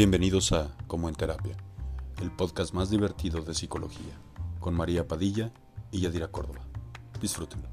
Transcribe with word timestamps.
Bienvenidos 0.00 0.52
a 0.52 0.74
Como 0.86 1.10
en 1.10 1.14
Terapia, 1.14 1.54
el 2.22 2.30
podcast 2.34 2.72
más 2.72 2.88
divertido 2.88 3.42
de 3.42 3.52
psicología, 3.52 4.14
con 4.58 4.72
María 4.72 5.06
Padilla 5.06 5.52
y 5.90 6.00
Yadira 6.00 6.28
Córdoba. 6.28 6.62
Disfrútenlo. 7.20 7.68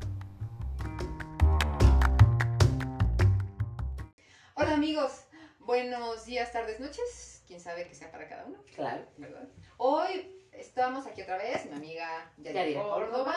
Hola 4.56 4.74
amigos, 4.74 5.22
buenos 5.60 6.26
días, 6.26 6.52
tardes, 6.52 6.82
noches. 6.82 7.44
Quién 7.48 7.62
sabe 7.62 7.88
que 7.88 7.96
sea 7.96 8.12
para 8.12 8.28
cada 8.28 8.44
uno, 8.44 8.58
Claro. 8.76 9.06
¿verdad? 9.16 9.48
Hoy 9.78 10.46
estamos 10.52 11.08
aquí 11.08 11.22
otra 11.22 11.38
vez, 11.38 11.66
mi 11.68 11.78
amiga 11.78 12.30
Yadira 12.40 12.64
Yadira 12.64 12.84
Córdoba. 12.84 13.36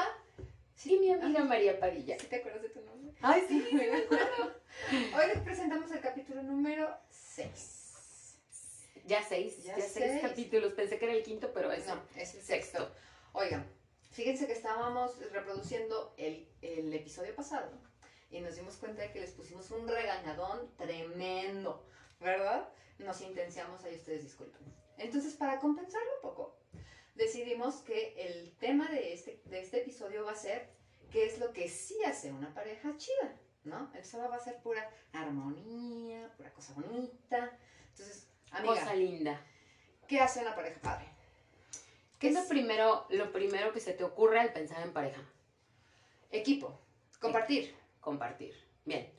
Sí, 0.75 0.99
mi 0.99 1.13
amiga 1.13 1.43
ah, 1.43 1.45
María 1.45 1.79
Padilla. 1.79 2.19
¿sí 2.19 2.27
te 2.27 2.41
acuerdas 2.41 2.63
de 2.63 2.71
tu 2.71 2.81
nombre? 2.81 3.15
Ay, 3.23 3.45
sí, 3.47 3.65
sí, 3.71 3.77
me 3.77 3.85
acuerdo. 3.85 4.53
Hoy 5.17 5.29
les 5.29 5.39
presentamos 5.45 5.93
el 5.93 6.01
capítulo 6.01 6.43
número 6.43 6.93
6. 7.09 7.80
Ya 9.11 9.23
seis, 9.25 9.63
Ya 9.65 9.77
ya, 9.77 9.85
seis 9.85 10.11
seis. 10.13 10.23
capítulos. 10.23 10.73
Pensé 10.75 10.99
que 10.99 11.05
era 11.07 11.15
el 11.15 11.23
quinto, 11.25 11.53
pero 11.53 11.73
es 11.73 11.87
No, 11.87 12.01
es 12.17 12.35
el 12.35 12.43
sexto. 12.43 12.91
Oigan, 13.33 13.67
fíjense 14.13 14.47
que 14.47 14.53
estábamos 14.53 15.19
reproduciendo 15.33 16.15
el, 16.17 16.49
el 16.63 16.93
episodio 16.95 17.35
pasado 17.35 17.71
y 18.31 18.41
nos 18.41 18.55
dimos 18.57 18.77
cuenta 18.77 19.03
de 19.03 19.11
que 19.13 19.21
les 19.21 19.33
pusimos 19.33 19.71
un 19.73 19.89
regañadón 19.89 20.71
tremendo, 20.77 21.85
¿verdad? 22.21 22.69
Nos 22.99 23.21
intenciamos 23.21 23.83
ahí, 23.85 23.97
ustedes 23.97 24.23
disculpen. 24.23 24.63
Entonces, 24.99 25.35
para 25.35 25.59
compensarlo 25.59 26.11
un 26.17 26.23
poco, 26.23 26.57
decidimos 27.17 27.77
que 27.77 28.15
el 28.17 28.57
tema 28.59 28.89
de 28.91 29.13
este, 29.13 29.43
de 29.47 29.61
este 29.61 29.81
episodio 29.81 30.25
va 30.25 30.33
a 30.33 30.37
ser 30.37 30.69
qué 31.11 31.27
es 31.27 31.39
lo 31.41 31.53
que 31.53 31.69
sí 31.69 31.97
hace 32.05 32.31
una 32.31 32.55
pareja 32.55 32.97
chida, 32.97 33.37
¿no? 33.65 33.91
Eso 33.95 34.19
va 34.19 34.37
a 34.37 34.45
ser 34.45 34.63
pura 34.63 34.89
armonía, 35.13 36.33
pura 36.37 36.53
cosa 36.53 36.73
bonita. 36.75 37.59
Entonces, 37.91 38.29
amiga, 38.53 38.75
cosa 38.75 38.95
linda. 38.95 39.41
¿qué 40.09 40.21
hace 40.21 40.41
una 40.41 40.55
pareja 40.55 40.81
padre? 40.81 41.07
¿Qué 42.19 42.29
es 42.29 42.35
lo 42.35 42.47
primero, 42.47 43.07
lo 43.11 43.33
primero 43.33 43.73
que 43.73 43.81
se 43.81 43.93
te 43.93 44.05
ocurre 44.05 44.41
al 44.41 44.53
pensar 44.53 44.83
en 44.83 44.93
pareja? 44.93 45.23
Equipo, 46.31 46.79
compartir. 47.21 47.75
Compartir. 48.01 48.55
Bien. 48.85 49.11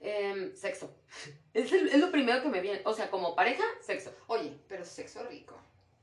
Em, 0.00 0.54
sexo. 0.54 0.90
Es, 1.54 1.72
el- 1.72 1.88
es 1.88 1.98
lo 1.98 2.10
primero 2.10 2.42
que 2.42 2.48
me 2.48 2.60
viene. 2.60 2.82
O 2.84 2.92
sea, 2.92 3.10
como 3.10 3.34
pareja, 3.36 3.62
sexo. 3.80 4.12
Oye, 4.26 4.58
pero 4.68 4.84
sexo 4.84 5.22
rico. 5.28 5.56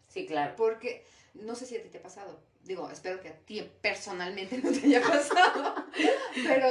Sí, 0.07 0.25
claro. 0.25 0.55
Porque 0.55 1.05
no 1.33 1.55
sé 1.55 1.65
si 1.65 1.75
a 1.75 1.83
ti 1.83 1.89
te 1.89 1.97
ha 1.97 2.01
pasado. 2.01 2.39
Digo, 2.63 2.89
espero 2.89 3.19
que 3.21 3.29
a 3.29 3.35
ti 3.37 3.61
personalmente 3.81 4.57
no 4.59 4.71
te 4.71 4.85
haya 4.85 5.01
pasado. 5.01 5.75
pero 6.47 6.67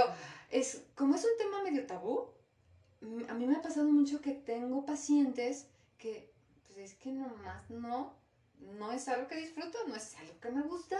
es 0.50 0.84
como 0.94 1.14
es 1.14 1.24
un 1.24 1.36
tema 1.36 1.62
medio 1.62 1.86
tabú, 1.86 2.30
mm, 3.02 3.24
a 3.28 3.34
mí 3.34 3.46
me 3.46 3.56
ha 3.56 3.62
pasado 3.62 3.88
mucho 3.88 4.20
que 4.22 4.32
tengo 4.32 4.86
pacientes 4.86 5.66
que, 6.00 6.32
pues 6.66 6.78
es 6.78 6.94
que 6.94 7.12
nomás 7.12 7.70
no, 7.70 8.16
no 8.58 8.90
es 8.90 9.06
algo 9.08 9.28
que 9.28 9.36
disfruto, 9.36 9.78
no 9.86 9.94
es 9.94 10.16
algo 10.16 10.40
que 10.40 10.50
me 10.50 10.62
gusta, 10.62 10.98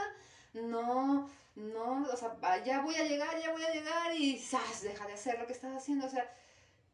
no, 0.52 1.28
no, 1.56 2.02
o 2.02 2.16
sea, 2.16 2.36
ya 2.64 2.82
voy 2.82 2.94
a 2.94 3.04
llegar, 3.04 3.40
ya 3.40 3.50
voy 3.50 3.64
a 3.64 3.72
llegar 3.72 4.14
y 4.14 4.38
¡zas! 4.38 4.82
deja 4.82 5.06
de 5.06 5.14
hacer 5.14 5.38
lo 5.38 5.46
que 5.46 5.52
estás 5.52 5.74
haciendo. 5.74 6.06
O 6.06 6.10
sea, 6.10 6.32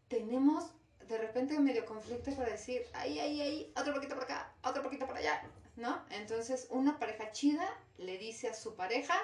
tenemos 0.08 0.70
de 1.08 1.18
repente 1.18 1.58
medio 1.58 1.84
conflicto 1.84 2.34
para 2.34 2.50
decir, 2.50 2.86
ay, 2.94 3.18
ay, 3.18 3.40
ay, 3.40 3.72
otro 3.76 3.94
poquito 3.94 4.14
por 4.14 4.24
acá, 4.24 4.52
otro 4.62 4.82
poquito 4.82 5.06
por 5.06 5.16
allá, 5.16 5.42
¿no? 5.76 6.04
Entonces, 6.10 6.66
una 6.70 6.98
pareja 6.98 7.30
chida 7.32 7.68
le 7.98 8.18
dice 8.18 8.48
a 8.48 8.54
su 8.54 8.74
pareja, 8.74 9.14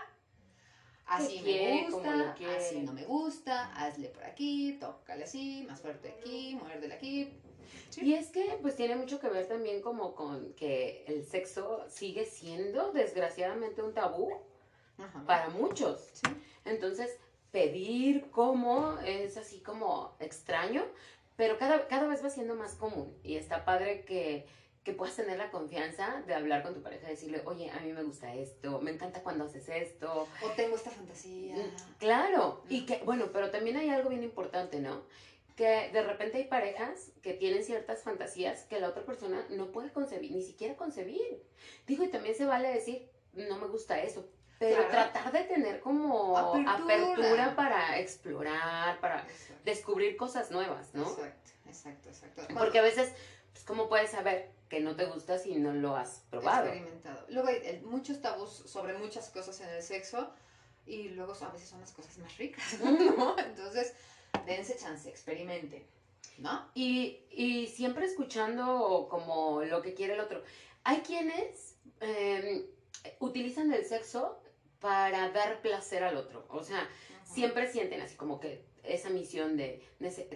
así 1.07 1.41
me 1.43 1.89
gusta, 1.91 2.17
lo 2.17 2.51
así 2.57 2.81
no 2.81 2.93
me 2.93 3.05
gusta, 3.05 3.73
hazle 3.75 4.09
por 4.09 4.25
aquí, 4.25 4.79
tócale 4.81 5.25
así, 5.25 5.65
más 5.69 5.81
fuerte 5.81 6.15
aquí, 6.19 6.57
muérdele 6.61 6.95
aquí. 6.95 7.33
Sí. 7.91 8.05
Y 8.05 8.15
es 8.15 8.29
que 8.29 8.59
pues 8.63 8.77
tiene 8.77 8.97
mucho 8.97 9.21
que 9.21 9.29
ver 9.29 9.47
también 9.47 9.83
como 9.83 10.15
con 10.15 10.53
que 10.55 11.05
el 11.07 11.25
sexo 11.25 11.85
sigue 11.89 12.25
siendo 12.25 12.93
desgraciadamente 12.93 13.83
un 13.83 13.93
tabú 13.93 14.31
Ajá. 14.99 15.25
para 15.27 15.49
muchos. 15.51 16.09
Sí. 16.13 16.23
Entonces, 16.65 17.19
pedir 17.51 18.31
cómo 18.31 18.99
es 19.05 19.37
así 19.37 19.61
como 19.61 20.17
extraño, 20.19 20.85
pero 21.37 21.59
cada, 21.59 21.87
cada 21.87 22.09
vez 22.09 22.25
va 22.25 22.31
siendo 22.31 22.55
más 22.57 22.75
común. 22.75 23.15
Y 23.23 23.37
está 23.37 23.65
padre 23.65 24.05
que, 24.05 24.47
que 24.85 24.93
puedas 24.93 25.15
tener 25.15 25.39
la 25.39 25.51
confianza 25.51 26.23
de 26.27 26.35
hablar 26.35 26.63
con 26.65 26.75
tu 26.75 26.83
pareja, 26.83 27.07
decirle, 27.07 27.43
oye, 27.45 27.71
a 27.71 27.79
mí 27.81 27.93
me 27.93 28.03
gusta 28.03 28.35
esto, 28.35 28.81
me 28.81 28.91
encanta 28.91 29.23
cuando 29.23 29.45
haces 29.45 29.69
esto. 29.69 30.29
O 30.43 30.49
tengo 30.57 30.75
esta 30.77 30.91
fantasía. 30.91 31.55
Mm, 31.57 31.99
Claro, 31.99 32.65
y 32.69 32.85
que, 32.85 32.99
bueno, 33.05 33.27
pero 33.33 33.51
también 33.51 33.77
hay 33.77 33.91
algo 33.91 34.09
bien 34.09 34.25
importante, 34.25 34.81
¿no? 34.81 35.03
Que 35.55 35.91
de 35.93 36.03
repente 36.03 36.39
hay 36.39 36.45
parejas 36.45 37.13
que 37.23 37.35
tienen 37.35 37.63
ciertas 37.63 38.03
fantasías 38.03 38.65
que 38.65 38.81
la 38.81 38.89
otra 38.89 39.05
persona 39.05 39.47
no 39.51 39.67
puede 39.71 39.93
concebir, 39.93 40.33
ni 40.33 40.43
siquiera 40.43 40.77
concebir. 40.77 41.45
Digo, 41.87 42.03
y 42.03 42.09
también 42.09 42.35
se 42.35 42.45
vale 42.47 42.69
decir, 42.73 43.09
no 43.35 43.59
me 43.59 43.69
gusta 43.69 44.03
eso, 44.03 44.27
pero 44.59 44.77
Claro. 44.89 44.91
tratar 45.13 45.33
de 45.33 45.45
tener 45.45 45.79
como 45.81 46.37
Apertura. 46.37 46.73
apertura, 46.75 47.55
para 47.55 47.99
explorar, 48.01 48.99
para 49.01 49.21
Exacto. 49.23 49.63
descubrir 49.65 50.17
cosas 50.17 50.51
nuevas, 50.51 50.93
¿no? 50.95 51.03
Exacto, 51.09 51.51
exacto, 51.67 52.09
exacto. 52.09 52.43
Porque 52.59 52.79
a 52.81 52.83
veces, 52.83 53.13
pues, 53.53 53.65
¿cómo 53.65 53.89
puedes 53.89 54.11
saber 54.11 54.51
que 54.73 54.81
no 54.81 54.97
te 54.97 55.05
gusta 55.05 55.39
si 55.39 55.57
no 55.57 55.75
lo 55.75 55.97
has 55.97 56.25
probado? 56.31 56.69
experimentado. 56.69 57.27
Luego 57.29 57.49
hay 57.49 57.57
eh, 57.57 57.83
muchos 57.85 58.23
tabús 58.23 58.49
sobre 58.49 58.97
muchas 58.97 59.29
cosas 59.29 59.61
en 59.61 59.69
el 59.69 59.83
sexo 59.83 60.31
y 60.87 61.11
luego 61.11 61.35
a 61.35 61.51
veces 61.51 61.69
son 61.69 61.81
las 61.83 61.93
cosas 61.93 62.17
más 62.17 62.39
ricas, 62.39 62.81
¿no? 63.19 63.39
Entonces, 63.39 63.93
dense 64.47 64.75
chance, 64.79 65.11
experimenten, 65.11 65.85
¿no? 66.39 66.71
Y, 66.75 67.21
y 67.31 67.67
siempre 67.67 68.07
escuchando 68.07 69.09
como 69.11 69.63
lo 69.63 69.83
que 69.83 69.93
quiere 69.93 70.15
el 70.15 70.21
otro. 70.21 70.43
Hay 70.85 71.03
quienes 71.03 71.77
eh, 72.01 72.75
utilizan 73.21 73.71
el 73.75 73.85
sexo 73.85 74.41
para 74.81 75.29
dar 75.33 75.61
placer 75.61 76.03
al 76.03 76.17
otro. 76.17 76.47
O 76.49 76.63
sea, 76.63 76.89
siempre 77.25 77.71
sienten 77.71 78.01
así 78.01 78.17
como 78.17 78.41
que 78.41 78.65
esa 78.85 79.11
misión 79.11 79.57
de 79.57 79.83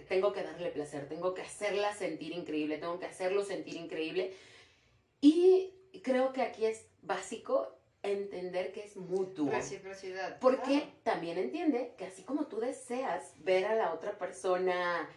tengo 0.07 0.31
que 0.33 0.43
darle 0.43 0.69
placer, 0.69 1.07
tengo 1.09 1.33
que 1.33 1.41
hacerla 1.41 1.93
sentir 1.93 2.33
increíble, 2.33 2.77
tengo 2.77 2.99
que 2.99 3.05
hacerlo 3.05 3.43
sentir 3.43 3.75
increíble. 3.75 4.33
Y 5.21 5.73
creo 6.03 6.33
que 6.33 6.41
aquí 6.41 6.65
es 6.65 6.85
básico 7.01 7.77
entender 8.03 8.71
que 8.71 8.83
es 8.83 8.95
mutuo. 8.95 9.49
Reciprocidad. 9.49 10.39
Porque 10.39 10.87
también 11.03 11.37
entiende 11.37 11.93
que 11.97 12.05
así 12.05 12.23
como 12.23 12.47
tú 12.47 12.59
deseas 12.59 13.33
ver 13.39 13.65
a 13.65 13.75
la 13.75 13.93
otra 13.93 14.17
persona 14.17 15.09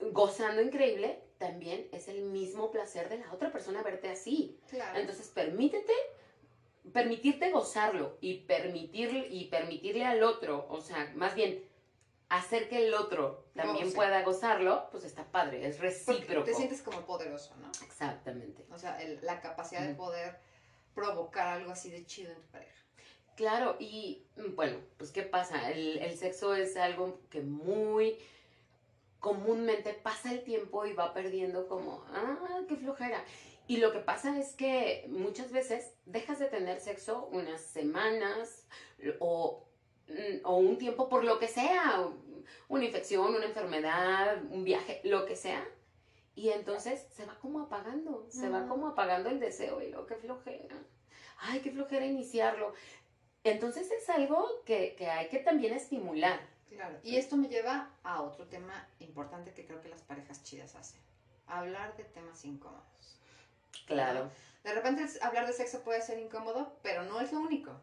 gozando 0.00 0.62
increíble, 0.62 1.20
también 1.38 1.88
es 1.92 2.08
el 2.08 2.22
mismo 2.22 2.70
placer 2.70 3.08
de 3.08 3.18
la 3.18 3.32
otra 3.32 3.52
persona 3.52 3.82
verte 3.82 4.08
así. 4.08 4.58
Claro. 4.68 4.98
Entonces, 4.98 5.28
permítete, 5.28 5.92
permitirte 6.92 7.50
gozarlo 7.50 8.16
y, 8.20 8.38
permitir, 8.40 9.28
y 9.30 9.44
permitirle 9.46 10.04
al 10.04 10.22
otro, 10.22 10.66
o 10.68 10.80
sea, 10.80 11.12
más 11.14 11.34
bien 11.34 11.62
hacer 12.28 12.68
que 12.68 12.86
el 12.86 12.94
otro 12.94 13.46
también 13.54 13.92
pueda 13.92 14.22
gozarlo, 14.22 14.88
pues 14.90 15.04
está 15.04 15.24
padre, 15.30 15.66
es 15.66 15.76
Porque 15.76 15.88
recíproco. 16.20 16.44
te 16.44 16.54
sientes 16.54 16.82
como 16.82 17.02
poderoso, 17.06 17.54
¿no? 17.56 17.68
Exactamente. 17.84 18.66
O 18.72 18.78
sea, 18.78 19.00
el- 19.00 19.20
la 19.22 19.40
capacidad 19.40 19.86
de 19.86 19.94
poder 19.94 20.38
provocar 20.94 21.46
algo 21.48 21.70
así 21.72 21.90
de 21.90 22.04
chido 22.06 22.32
en 22.32 22.40
tu 22.40 22.48
pareja. 22.48 22.72
Claro, 23.36 23.76
y 23.78 24.26
mm, 24.36 24.54
bueno, 24.56 24.78
pues 24.96 25.10
¿qué 25.12 25.22
pasa? 25.22 25.70
El, 25.70 25.98
el 25.98 26.16
sexo 26.18 26.54
es 26.54 26.76
algo 26.76 27.20
que 27.30 27.42
muy 27.42 28.18
comúnmente 29.20 29.92
pasa 29.94 30.32
el 30.32 30.42
tiempo 30.42 30.86
y 30.86 30.92
va 30.92 31.12
perdiendo 31.14 31.66
como, 31.68 32.04
ah, 32.12 32.60
qué 32.68 32.76
flojera. 32.76 33.22
Y 33.68 33.78
lo 33.78 33.92
que 33.92 33.98
pasa 33.98 34.38
es 34.38 34.52
que 34.54 35.06
muchas 35.08 35.50
veces 35.50 35.92
dejas 36.04 36.38
de 36.38 36.46
tener 36.46 36.80
sexo 36.80 37.26
unas 37.32 37.60
semanas 37.60 38.66
o, 39.18 39.64
o 40.44 40.56
un 40.56 40.78
tiempo 40.78 41.08
por 41.08 41.24
lo 41.24 41.38
que 41.38 41.48
sea, 41.48 42.08
una 42.68 42.84
infección, 42.84 43.34
una 43.34 43.46
enfermedad, 43.46 44.42
un 44.50 44.64
viaje, 44.64 45.00
lo 45.04 45.26
que 45.26 45.36
sea. 45.36 45.66
Y 46.34 46.50
entonces 46.50 47.06
se 47.12 47.24
va 47.24 47.34
como 47.40 47.60
apagando, 47.60 48.26
se 48.28 48.48
va 48.48 48.68
como 48.68 48.88
apagando 48.88 49.30
el 49.30 49.40
deseo 49.40 49.80
y 49.80 49.90
luego 49.90 50.06
qué 50.06 50.16
flojera. 50.16 50.76
Ay, 51.38 51.60
qué 51.60 51.70
flojera 51.70 52.04
iniciarlo. 52.04 52.74
Entonces 53.42 53.90
es 53.90 54.08
algo 54.10 54.62
que, 54.64 54.94
que 54.96 55.08
hay 55.08 55.28
que 55.28 55.38
también 55.38 55.72
estimular. 55.74 56.40
Claro. 56.68 56.98
Y 57.02 57.16
esto 57.16 57.36
me 57.36 57.48
lleva 57.48 57.90
a 58.02 58.22
otro 58.22 58.46
tema 58.48 58.86
importante 58.98 59.54
que 59.54 59.64
creo 59.64 59.80
que 59.80 59.88
las 59.88 60.02
parejas 60.02 60.42
chidas 60.42 60.74
hacen. 60.74 61.00
Hablar 61.46 61.96
de 61.96 62.04
temas 62.04 62.44
incómodos. 62.44 63.18
Claro. 63.86 64.30
De 64.62 64.74
repente 64.74 65.06
hablar 65.22 65.46
de 65.46 65.52
sexo 65.52 65.82
puede 65.84 66.02
ser 66.02 66.18
incómodo, 66.18 66.76
pero 66.82 67.04
no 67.04 67.20
es 67.20 67.32
lo 67.32 67.40
único. 67.40 67.80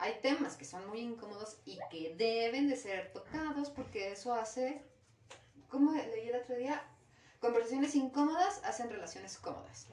Hay 0.00 0.18
temas 0.22 0.56
que 0.56 0.64
son 0.64 0.88
muy 0.88 1.00
incómodos 1.00 1.58
y 1.66 1.78
que 1.90 2.14
deben 2.16 2.68
de 2.68 2.76
ser 2.76 3.12
tocados 3.12 3.68
porque 3.68 4.12
eso 4.12 4.32
hace, 4.32 4.82
como 5.68 5.92
leí 5.92 6.30
el 6.30 6.36
otro 6.36 6.56
día, 6.56 6.82
conversaciones 7.38 7.94
incómodas 7.94 8.62
hacen 8.64 8.88
relaciones 8.88 9.36
cómodas. 9.36 9.88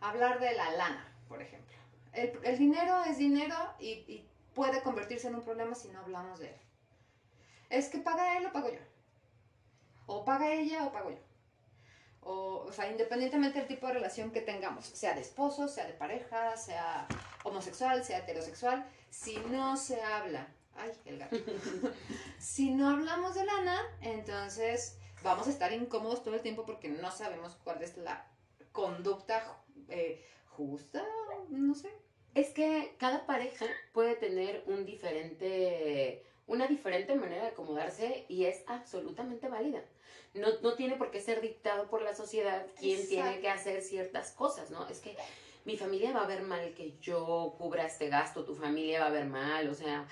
Hablar 0.00 0.38
de 0.38 0.52
la 0.54 0.70
lana, 0.70 1.12
por 1.28 1.42
ejemplo. 1.42 1.76
El, 2.12 2.56
dinero 2.56 3.02
es 3.04 3.18
dinero 3.18 3.56
y, 3.80 4.04
y 4.06 4.28
puede 4.54 4.80
convertirse 4.80 5.26
en 5.26 5.34
un 5.34 5.42
problema 5.42 5.74
si 5.74 5.88
no 5.88 5.98
hablamos 6.00 6.38
de 6.38 6.50
él. 6.50 6.60
Es 7.68 7.88
que 7.88 7.98
paga 7.98 8.38
él 8.38 8.46
o 8.46 8.52
pago 8.52 8.70
yo. 8.70 8.80
O 10.06 10.24
paga 10.24 10.52
ella 10.52 10.86
o 10.86 10.92
pago 10.92 11.10
yo. 11.10 11.27
O, 12.22 12.64
o 12.68 12.72
sea, 12.72 12.90
independientemente 12.90 13.58
del 13.58 13.68
tipo 13.68 13.86
de 13.86 13.94
relación 13.94 14.30
que 14.30 14.40
tengamos, 14.40 14.86
sea 14.86 15.14
de 15.14 15.20
esposo, 15.20 15.68
sea 15.68 15.86
de 15.86 15.94
pareja, 15.94 16.56
sea 16.56 17.06
homosexual, 17.44 18.04
sea 18.04 18.18
heterosexual, 18.18 18.86
si 19.10 19.36
no 19.50 19.76
se 19.76 20.02
habla, 20.02 20.48
ay, 20.76 20.92
el 21.06 21.18
gato, 21.18 21.36
si 22.38 22.70
no 22.70 22.88
hablamos 22.88 23.34
de 23.34 23.44
lana, 23.44 23.80
entonces 24.00 24.98
vamos 25.22 25.46
a 25.46 25.50
estar 25.50 25.72
incómodos 25.72 26.22
todo 26.22 26.34
el 26.34 26.42
tiempo 26.42 26.64
porque 26.64 26.88
no 26.88 27.10
sabemos 27.10 27.56
cuál 27.64 27.82
es 27.82 27.96
la 27.96 28.26
conducta 28.72 29.60
eh, 29.88 30.24
justa, 30.46 31.04
no 31.48 31.74
sé. 31.74 31.90
Es 32.34 32.50
que 32.50 32.94
cada 32.98 33.26
pareja 33.26 33.66
puede 33.92 34.14
tener 34.14 34.62
un 34.66 34.84
diferente, 34.84 36.24
una 36.48 36.66
diferente 36.66 37.14
manera 37.14 37.42
de 37.42 37.48
acomodarse 37.50 38.24
y 38.28 38.46
es 38.46 38.64
absolutamente 38.66 39.48
válida. 39.48 39.82
No, 40.34 40.48
no 40.62 40.74
tiene 40.74 40.96
por 40.96 41.10
qué 41.10 41.20
ser 41.20 41.40
dictado 41.40 41.88
por 41.88 42.02
la 42.02 42.14
sociedad 42.14 42.66
quién 42.78 43.06
tiene 43.06 43.40
que 43.40 43.48
hacer 43.48 43.82
ciertas 43.82 44.32
cosas, 44.32 44.70
¿no? 44.70 44.86
Es 44.88 45.00
que 45.00 45.16
mi 45.64 45.76
familia 45.76 46.12
va 46.12 46.22
a 46.24 46.26
ver 46.26 46.42
mal 46.42 46.74
que 46.74 46.96
yo 47.00 47.54
cubra 47.58 47.86
este 47.86 48.08
gasto, 48.08 48.44
tu 48.44 48.54
familia 48.54 49.00
va 49.00 49.06
a 49.06 49.10
ver 49.10 49.26
mal, 49.26 49.68
o 49.68 49.74
sea, 49.74 50.06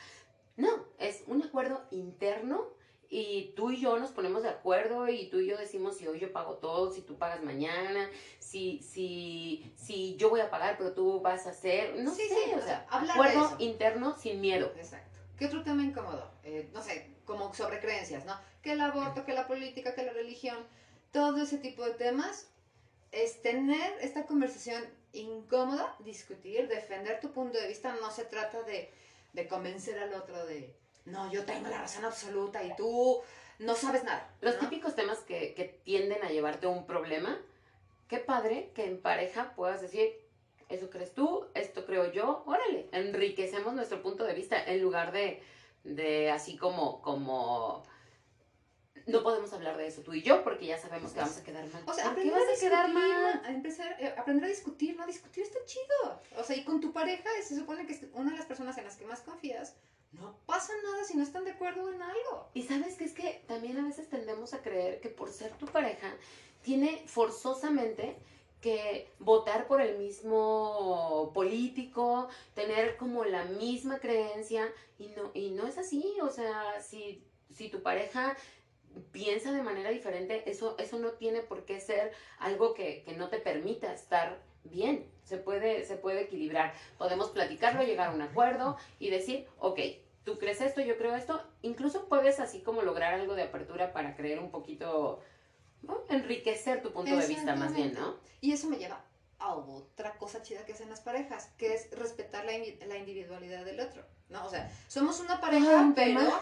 no, 0.56 0.86
es 0.98 1.24
un 1.26 1.42
acuerdo 1.42 1.82
interno 1.90 2.68
y 3.08 3.52
tú 3.56 3.70
y 3.70 3.80
yo 3.80 3.98
nos 3.98 4.10
ponemos 4.10 4.42
de 4.42 4.48
acuerdo 4.48 5.08
y 5.08 5.28
tú 5.28 5.38
y 5.38 5.46
yo 5.46 5.56
decimos 5.56 5.96
si 5.96 6.06
hoy 6.06 6.18
yo 6.18 6.32
pago 6.32 6.54
todo, 6.54 6.92
si 6.92 7.02
tú 7.02 7.16
pagas 7.16 7.42
mañana, 7.42 8.10
si, 8.38 8.80
si, 8.82 9.72
si 9.76 10.16
yo 10.16 10.28
voy 10.28 10.40
a 10.40 10.50
pagar 10.50 10.76
pero 10.76 10.92
tú 10.92 11.20
vas 11.20 11.46
a 11.46 11.50
hacer, 11.50 11.96
no 11.96 12.14
Sí, 12.14 12.28
sé, 12.28 12.34
sí, 12.34 12.50
o 12.54 12.60
sea, 12.60 12.86
acuerdo 12.90 13.54
interno 13.58 14.16
sin 14.18 14.40
miedo. 14.40 14.72
Exacto. 14.76 15.15
¿Qué 15.38 15.46
otro 15.46 15.62
tema 15.62 15.82
incómodo? 15.82 16.30
Eh, 16.44 16.68
no 16.72 16.82
sé, 16.82 17.14
como 17.24 17.52
sobre 17.52 17.80
creencias, 17.80 18.24
¿no? 18.24 18.38
Que 18.62 18.72
el 18.72 18.80
aborto, 18.80 19.24
que 19.24 19.34
la 19.34 19.46
política, 19.46 19.94
que 19.94 20.04
la 20.04 20.12
religión, 20.12 20.56
todo 21.12 21.42
ese 21.42 21.58
tipo 21.58 21.84
de 21.84 21.94
temas, 21.94 22.48
es 23.12 23.42
tener 23.42 23.98
esta 24.00 24.26
conversación 24.26 24.82
incómoda, 25.12 25.96
discutir, 26.00 26.68
defender 26.68 27.20
tu 27.20 27.32
punto 27.32 27.58
de 27.58 27.68
vista, 27.68 27.94
no 28.00 28.10
se 28.10 28.24
trata 28.24 28.62
de, 28.62 28.90
de 29.32 29.48
convencer 29.48 29.98
al 29.98 30.14
otro 30.14 30.46
de, 30.46 30.74
no, 31.04 31.30
yo 31.30 31.44
tengo 31.44 31.68
la 31.68 31.82
razón 31.82 32.04
absoluta 32.04 32.62
y 32.64 32.74
tú 32.76 33.22
no 33.58 33.74
sabes 33.74 34.04
nada. 34.04 34.34
Los 34.40 34.54
¿no? 34.54 34.68
típicos 34.68 34.94
temas 34.94 35.18
que, 35.20 35.54
que 35.54 35.64
tienden 35.64 36.22
a 36.24 36.28
llevarte 36.28 36.66
a 36.66 36.70
un 36.70 36.86
problema, 36.86 37.38
qué 38.08 38.18
padre 38.18 38.72
que 38.74 38.86
en 38.86 39.00
pareja 39.00 39.54
puedas 39.54 39.80
decir, 39.80 40.12
eso 40.68 40.90
crees 40.90 41.14
tú, 41.14 41.46
esto 41.54 41.84
creo 41.86 42.12
yo, 42.12 42.42
órale, 42.46 42.88
enriquecemos 42.92 43.74
nuestro 43.74 44.02
punto 44.02 44.24
de 44.24 44.34
vista 44.34 44.62
en 44.64 44.82
lugar 44.82 45.12
de, 45.12 45.42
de 45.84 46.30
así 46.30 46.56
como, 46.56 47.00
como, 47.02 47.84
no 49.06 49.22
podemos 49.22 49.52
hablar 49.52 49.76
de 49.76 49.86
eso 49.86 50.02
tú 50.02 50.12
y 50.12 50.22
yo 50.22 50.42
porque 50.42 50.66
ya 50.66 50.78
sabemos 50.78 51.12
que 51.12 51.20
vamos 51.20 51.36
a 51.38 51.44
quedar 51.44 51.64
mal. 51.72 51.82
O 51.86 51.94
sea, 51.94 52.06
¿Por 52.06 52.22
qué 52.22 52.28
a 52.28 52.32
vas 52.32 52.42
a 52.42 52.60
quedar 52.60 52.86
discutir, 52.86 53.12
mal? 53.12 53.42
a 53.44 53.50
empezar, 53.50 53.96
eh, 54.00 54.14
aprender 54.16 54.44
a 54.44 54.48
discutir, 54.48 54.96
¿no? 54.96 55.06
Discutir 55.06 55.44
está 55.44 55.64
chido. 55.64 56.20
O 56.36 56.42
sea, 56.42 56.56
y 56.56 56.64
con 56.64 56.80
tu 56.80 56.92
pareja 56.92 57.28
se 57.42 57.56
supone 57.56 57.86
que 57.86 57.92
es 57.92 58.00
una 58.14 58.32
de 58.32 58.38
las 58.38 58.46
personas 58.46 58.76
en 58.78 58.84
las 58.84 58.96
que 58.96 59.06
más 59.06 59.20
confías. 59.20 59.76
No 60.12 60.36
pasa 60.46 60.72
nada 60.82 61.04
si 61.04 61.16
no 61.16 61.22
están 61.22 61.44
de 61.44 61.52
acuerdo 61.52 61.92
en 61.92 62.02
algo. 62.02 62.48
Y 62.54 62.62
sabes 62.62 62.96
que 62.96 63.04
es 63.04 63.12
que 63.12 63.44
también 63.46 63.78
a 63.78 63.84
veces 63.84 64.08
tendemos 64.08 64.54
a 64.54 64.62
creer 64.62 65.00
que 65.00 65.08
por 65.08 65.30
ser 65.30 65.52
tu 65.52 65.66
pareja, 65.66 66.14
tiene 66.62 67.02
forzosamente 67.06 68.16
que 68.60 69.12
votar 69.18 69.66
por 69.66 69.80
el 69.80 69.98
mismo 69.98 71.30
político, 71.34 72.28
tener 72.54 72.96
como 72.96 73.24
la 73.24 73.44
misma 73.44 73.98
creencia, 73.98 74.72
y 74.98 75.08
no, 75.08 75.30
y 75.34 75.50
no 75.50 75.66
es 75.66 75.78
así, 75.78 76.14
o 76.22 76.30
sea, 76.30 76.80
si, 76.80 77.24
si 77.50 77.68
tu 77.68 77.82
pareja 77.82 78.36
piensa 79.12 79.52
de 79.52 79.62
manera 79.62 79.90
diferente, 79.90 80.50
eso, 80.50 80.76
eso 80.78 80.98
no 80.98 81.12
tiene 81.12 81.40
por 81.40 81.64
qué 81.64 81.80
ser 81.80 82.12
algo 82.38 82.74
que, 82.74 83.02
que 83.04 83.12
no 83.12 83.28
te 83.28 83.38
permita 83.38 83.92
estar 83.92 84.42
bien, 84.64 85.10
se 85.22 85.36
puede, 85.36 85.84
se 85.84 85.96
puede 85.96 86.22
equilibrar, 86.22 86.72
podemos 86.98 87.30
platicarlo, 87.30 87.82
llegar 87.82 88.08
a 88.08 88.14
un 88.14 88.22
acuerdo 88.22 88.76
y 88.98 89.10
decir, 89.10 89.46
ok, 89.58 89.80
tú 90.24 90.38
crees 90.38 90.60
esto, 90.60 90.80
yo 90.80 90.96
creo 90.96 91.14
esto, 91.14 91.40
incluso 91.62 92.08
puedes 92.08 92.40
así 92.40 92.60
como 92.60 92.82
lograr 92.82 93.14
algo 93.14 93.34
de 93.34 93.44
apertura 93.44 93.92
para 93.92 94.16
creer 94.16 94.40
un 94.40 94.50
poquito, 94.50 95.20
¿no? 95.82 96.04
enriquecer 96.08 96.82
tu 96.82 96.92
punto 96.92 97.16
de 97.16 97.26
vista 97.26 97.54
más 97.54 97.74
bien, 97.74 97.94
¿no? 97.94 98.16
Y 98.40 98.52
eso 98.52 98.68
me 98.68 98.76
lleva 98.76 99.04
a 99.38 99.54
otra 99.54 100.16
cosa 100.16 100.42
chida 100.42 100.64
que 100.64 100.72
hacen 100.72 100.88
las 100.88 101.00
parejas, 101.00 101.50
que 101.58 101.74
es 101.74 101.90
respetar 101.90 102.44
la, 102.44 102.52
la 102.86 102.96
individualidad 102.96 103.64
del 103.64 103.80
otro, 103.80 104.04
¿no? 104.28 104.44
O 104.46 104.50
sea, 104.50 104.70
somos 104.88 105.20
una 105.20 105.40
pareja, 105.40 105.80
un 105.80 105.94
pero 105.94 106.20
tema. 106.20 106.40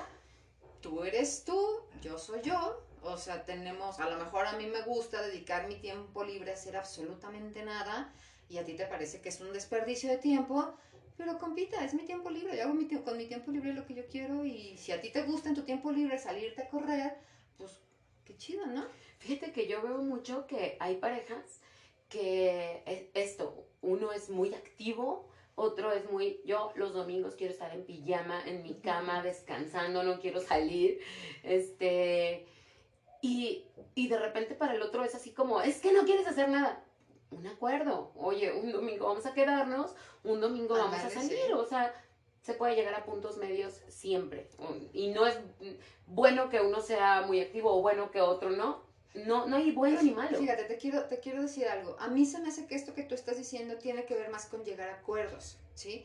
tú 0.81 1.03
eres 1.05 1.45
tú, 1.45 1.81
yo 2.03 2.19
soy 2.19 2.41
yo. 2.43 2.81
O 3.03 3.19
sea, 3.19 3.45
tenemos, 3.45 4.01
a 4.01 4.09
lo 4.09 4.17
mejor 4.17 4.47
a 4.47 4.53
mí 4.55 4.67
me 4.67 4.81
gusta 4.81 5.21
dedicar 5.21 5.69
mi 5.69 5.75
tiempo 5.75 6.25
libre 6.25 6.53
a 6.53 6.55
hacer 6.55 6.75
absolutamente 6.75 7.63
nada 7.63 8.11
y 8.49 8.57
a 8.57 8.65
ti 8.65 8.73
te 8.75 8.87
parece 8.87 9.21
que 9.21 9.29
es 9.29 9.41
un 9.43 9.53
desperdicio 9.53 10.09
de 10.09 10.17
tiempo, 10.17 10.75
pero 11.19 11.39
compita, 11.39 11.85
es 11.85 11.93
mi 11.93 12.05
tiempo 12.05 12.31
libre, 12.31 12.57
yo 12.57 12.65
hago 12.65 12.73
mi 12.73 12.89
con 12.89 13.19
mi 13.19 13.27
tiempo 13.27 13.51
libre 13.51 13.75
lo 13.75 13.87
que 13.87 13.95
yo 13.95 14.07
quiero 14.07 14.47
y 14.47 14.79
si 14.79 14.93
a 14.93 15.03
ti 15.03 15.11
te 15.11 15.23
gusta 15.23 15.51
en 15.51 15.55
tu 15.55 15.63
tiempo 15.65 15.93
libre 15.93 16.19
salirte 16.19 16.63
a 16.63 16.69
correr, 16.71 17.19
pues 17.59 17.73
qué 18.25 18.39
chido, 18.39 18.67
¿no? 18.67 18.87
Fíjate 19.25 19.53
que 19.53 19.67
yo 19.67 19.81
veo 19.81 19.99
mucho 19.99 20.47
que 20.47 20.77
hay 20.81 20.97
parejas 20.97 21.61
que 22.11 22.83
es 22.85 23.05
esto, 23.15 23.67
uno 23.81 24.13
es 24.13 24.29
muy 24.29 24.53
activo, 24.53 25.29
otro 25.55 25.93
es 25.93 26.11
muy, 26.11 26.43
yo 26.45 26.73
los 26.75 26.93
domingos 26.93 27.35
quiero 27.35 27.53
estar 27.53 27.75
en 27.75 27.85
pijama, 27.85 28.43
en 28.47 28.63
mi 28.63 28.75
cama, 28.75 29.23
descansando, 29.23 30.03
no 30.03 30.21
quiero 30.21 30.41
salir, 30.41 31.01
este, 31.43 32.47
y, 33.23 33.65
y 33.95 34.09
de 34.09 34.19
repente 34.19 34.55
para 34.55 34.75
el 34.75 34.83
otro 34.83 35.03
es 35.05 35.15
así 35.15 35.31
como, 35.33 35.63
es 35.63 35.81
que 35.81 35.93
no 35.93 36.05
quieres 36.05 36.27
hacer 36.27 36.51
nada. 36.51 36.85
Un 37.31 37.47
acuerdo, 37.47 38.13
oye, 38.17 38.53
un 38.53 38.71
domingo 38.73 39.07
vamos 39.07 39.25
a 39.25 39.33
quedarnos, 39.33 39.95
un 40.23 40.41
domingo 40.41 40.75
vamos 40.75 41.01
a 41.01 41.11
salir, 41.11 41.39
sí. 41.47 41.53
o 41.53 41.65
sea, 41.65 41.95
se 42.43 42.53
puede 42.53 42.77
llegar 42.77 42.95
a 42.95 43.07
puntos 43.07 43.39
medios 43.39 43.81
siempre. 43.89 44.51
Y 44.93 45.09
no 45.09 45.27
es 45.27 45.41
bueno 46.07 46.51
que 46.51 46.61
uno 46.61 46.83
sea 46.83 47.23
muy 47.23 47.41
activo 47.41 47.75
o 47.75 47.81
bueno 47.81 48.11
que 48.11 48.21
otro 48.21 48.51
no. 48.51 48.83
No, 49.15 49.47
no 49.47 49.57
hay 49.57 49.71
bueno 49.71 50.03
ni 50.03 50.11
malo. 50.11 50.39
Fíjate, 50.39 50.65
te 50.65 50.77
quiero, 50.77 51.05
te 51.05 51.21
quiero 51.21 51.43
decir 51.43 51.67
algo. 51.69 51.97
A 52.01 52.09
mí 52.09 52.27
se 52.27 52.41
me 52.41 52.49
hace 52.49 52.67
que 52.67 52.75
esto 52.75 52.95
que 52.95 53.05
tú 53.05 53.15
estás 53.15 53.37
diciendo 53.37 53.77
tiene 53.77 54.05
que 54.05 54.15
ver 54.15 54.31
más 54.31 54.47
con 54.47 54.65
llegar 54.65 54.89
a 54.89 54.95
acuerdos, 54.95 55.57
¿sí? 55.75 56.05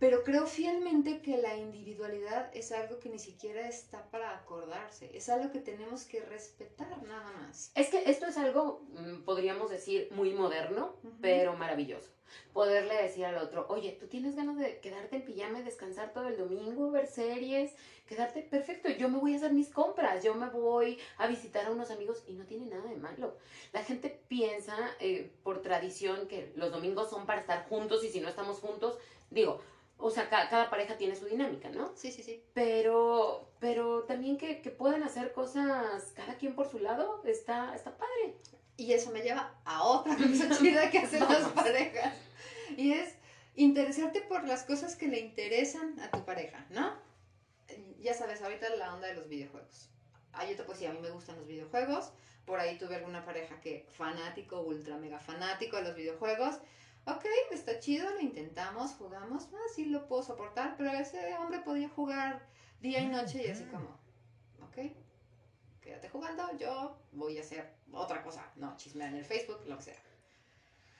Pero 0.00 0.24
creo 0.24 0.46
fielmente 0.46 1.20
que 1.20 1.36
la 1.36 1.58
individualidad 1.58 2.50
es 2.54 2.72
algo 2.72 2.98
que 2.98 3.10
ni 3.10 3.18
siquiera 3.18 3.68
está 3.68 4.10
para 4.10 4.34
acordarse. 4.34 5.10
Es 5.14 5.28
algo 5.28 5.52
que 5.52 5.60
tenemos 5.60 6.04
que 6.04 6.22
respetar 6.22 7.02
nada 7.02 7.30
más. 7.32 7.70
Es 7.74 7.90
que 7.90 8.04
esto 8.06 8.24
es 8.24 8.38
algo, 8.38 8.82
mm, 8.94 9.24
podríamos 9.24 9.70
decir, 9.70 10.08
muy 10.12 10.32
moderno, 10.32 10.96
pero 11.20 11.54
maravilloso. 11.54 12.08
Poderle 12.54 12.94
decir 12.94 13.26
al 13.26 13.36
otro, 13.36 13.66
oye, 13.68 13.92
¿tú 14.00 14.06
tienes 14.06 14.36
ganas 14.36 14.56
de 14.56 14.80
quedarte 14.80 15.16
en 15.16 15.24
pijama 15.26 15.60
y 15.60 15.64
descansar 15.64 16.14
todo 16.14 16.28
el 16.28 16.38
domingo, 16.38 16.90
ver 16.90 17.06
series? 17.06 17.74
Quedarte 18.06 18.40
perfecto, 18.40 18.88
yo 18.88 19.10
me 19.10 19.18
voy 19.18 19.34
a 19.34 19.36
hacer 19.36 19.52
mis 19.52 19.68
compras, 19.68 20.24
yo 20.24 20.34
me 20.34 20.48
voy 20.48 20.98
a 21.18 21.26
visitar 21.26 21.66
a 21.66 21.70
unos 21.72 21.90
amigos 21.90 22.24
y 22.26 22.32
no 22.32 22.46
tiene 22.46 22.66
nada 22.66 22.88
de 22.88 22.96
malo. 22.96 23.36
La 23.74 23.84
gente 23.84 24.08
piensa 24.28 24.76
eh, 24.98 25.30
por 25.42 25.60
tradición 25.60 26.26
que 26.26 26.52
los 26.56 26.72
domingos 26.72 27.10
son 27.10 27.26
para 27.26 27.40
estar 27.40 27.68
juntos 27.68 28.02
y 28.02 28.08
si 28.08 28.20
no 28.20 28.28
estamos 28.28 28.60
juntos, 28.60 28.96
digo, 29.30 29.60
o 30.00 30.10
sea, 30.10 30.28
ca- 30.28 30.48
cada 30.48 30.70
pareja 30.70 30.96
tiene 30.96 31.14
su 31.16 31.26
dinámica, 31.26 31.68
¿no? 31.70 31.92
Sí, 31.96 32.10
sí, 32.12 32.22
sí. 32.22 32.42
Pero, 32.54 33.48
pero 33.60 34.04
también 34.04 34.36
que, 34.38 34.60
que 34.62 34.70
puedan 34.70 35.02
hacer 35.02 35.32
cosas 35.32 36.12
cada 36.14 36.34
quien 36.36 36.54
por 36.54 36.68
su 36.68 36.78
lado, 36.78 37.22
está, 37.24 37.74
está 37.74 37.96
padre. 37.96 38.36
Y 38.76 38.92
eso 38.92 39.10
me 39.10 39.20
lleva 39.22 39.54
a 39.64 39.82
otra 39.84 40.16
cosa 40.16 40.48
chida 40.58 40.90
que 40.90 40.98
hacen 40.98 41.20
las 41.20 41.48
parejas. 41.52 42.14
Y 42.76 42.92
es 42.92 43.14
interesarte 43.56 44.20
por 44.22 44.46
las 44.46 44.62
cosas 44.64 44.96
que 44.96 45.06
le 45.08 45.20
interesan 45.20 45.98
a 46.00 46.10
tu 46.10 46.24
pareja, 46.24 46.64
¿no? 46.70 46.94
Ya 48.00 48.14
sabes, 48.14 48.40
ahorita 48.42 48.68
la 48.76 48.94
onda 48.94 49.08
de 49.08 49.14
los 49.14 49.28
videojuegos. 49.28 49.90
Ah, 50.32 50.44
yo 50.44 50.50
te 50.56 50.62
puedo 50.62 50.72
decir, 50.72 50.88
a 50.88 50.92
mí 50.92 51.00
me 51.00 51.10
gustan 51.10 51.36
los 51.36 51.46
videojuegos. 51.46 52.10
Por 52.46 52.58
ahí 52.58 52.78
tuve 52.78 52.96
alguna 52.96 53.24
pareja 53.24 53.60
que 53.60 53.86
fanático, 53.90 54.60
ultra 54.62 54.96
mega 54.96 55.18
fanático 55.18 55.76
de 55.76 55.82
los 55.82 55.94
videojuegos. 55.94 56.56
Ok, 57.06 57.24
está 57.50 57.78
chido, 57.78 58.10
lo 58.10 58.20
intentamos, 58.20 58.92
jugamos. 58.92 59.48
Ah, 59.52 59.68
sí 59.74 59.86
lo 59.86 60.06
puedo 60.06 60.22
soportar, 60.22 60.76
pero 60.76 60.90
ese 60.90 61.34
hombre 61.34 61.60
podía 61.60 61.88
jugar 61.88 62.46
día 62.80 63.00
y 63.00 63.06
noche 63.06 63.42
y 63.46 63.50
así 63.50 63.64
como, 63.64 63.88
ok, 64.62 64.92
quédate 65.80 66.08
jugando, 66.08 66.56
yo 66.58 66.96
voy 67.12 67.38
a 67.38 67.40
hacer 67.40 67.74
otra 67.92 68.22
cosa. 68.22 68.50
No, 68.56 68.76
chismear 68.76 69.10
en 69.10 69.16
el 69.16 69.24
Facebook, 69.24 69.60
lo 69.66 69.76
que 69.78 69.84
sea. 69.84 69.96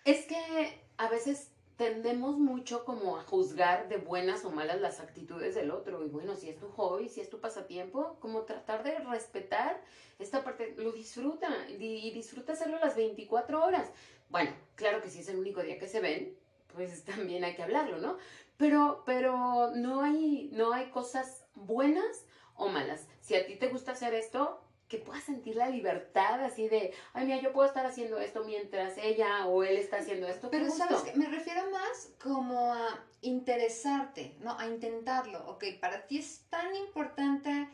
Es 0.04 0.26
que 0.26 0.80
a 0.96 1.08
veces 1.08 1.50
tendemos 1.76 2.38
mucho 2.38 2.84
como 2.84 3.16
a 3.16 3.22
juzgar 3.22 3.88
de 3.88 3.96
buenas 3.96 4.44
o 4.44 4.50
malas 4.50 4.80
las 4.80 5.00
actitudes 5.00 5.54
del 5.54 5.70
otro. 5.70 6.04
Y 6.04 6.08
bueno, 6.08 6.36
si 6.36 6.48
es 6.48 6.58
tu 6.58 6.68
hobby, 6.68 7.08
si 7.08 7.20
es 7.20 7.30
tu 7.30 7.40
pasatiempo, 7.40 8.16
como 8.20 8.42
tratar 8.42 8.82
de 8.82 8.98
respetar 8.98 9.80
esta 10.18 10.44
parte, 10.44 10.74
lo 10.76 10.92
disfruta 10.92 11.48
y 11.70 11.82
y 11.82 12.10
disfruta 12.10 12.52
hacerlo 12.52 12.78
las 12.80 12.96
24 12.96 13.64
horas. 13.64 13.90
Bueno, 14.30 14.52
claro 14.76 15.02
que 15.02 15.10
si 15.10 15.20
es 15.20 15.28
el 15.28 15.38
único 15.38 15.62
día 15.62 15.78
que 15.78 15.88
se 15.88 16.00
ven, 16.00 16.36
pues 16.72 17.04
también 17.04 17.44
hay 17.44 17.54
que 17.54 17.62
hablarlo, 17.62 17.98
¿no? 17.98 18.16
Pero, 18.56 19.02
pero 19.06 19.72
no 19.74 20.02
hay, 20.02 20.50
no 20.52 20.72
hay 20.72 20.90
cosas 20.90 21.46
buenas 21.54 22.26
o 22.54 22.68
malas. 22.68 23.06
Si 23.20 23.34
a 23.34 23.46
ti 23.46 23.56
te 23.56 23.68
gusta 23.68 23.92
hacer 23.92 24.14
esto, 24.14 24.62
que 24.90 24.98
pueda 24.98 25.20
sentir 25.20 25.54
la 25.54 25.68
libertad 25.68 26.42
así 26.44 26.68
de, 26.68 26.92
ay, 27.14 27.24
mira, 27.24 27.40
yo 27.40 27.52
puedo 27.52 27.66
estar 27.66 27.86
haciendo 27.86 28.18
esto 28.18 28.44
mientras 28.44 28.98
ella 28.98 29.46
o 29.46 29.62
él 29.62 29.76
está 29.76 29.98
haciendo 29.98 30.26
esto. 30.26 30.50
Pero 30.50 30.68
sabes 30.68 31.02
que 31.02 31.16
me 31.16 31.26
refiero 31.26 31.62
más 31.70 32.12
como 32.20 32.74
a 32.74 32.98
interesarte, 33.22 34.36
¿no? 34.40 34.58
A 34.58 34.66
intentarlo. 34.66 35.46
Ok, 35.48 35.64
para 35.80 36.06
ti 36.08 36.18
es 36.18 36.44
tan 36.50 36.74
importante, 36.74 37.68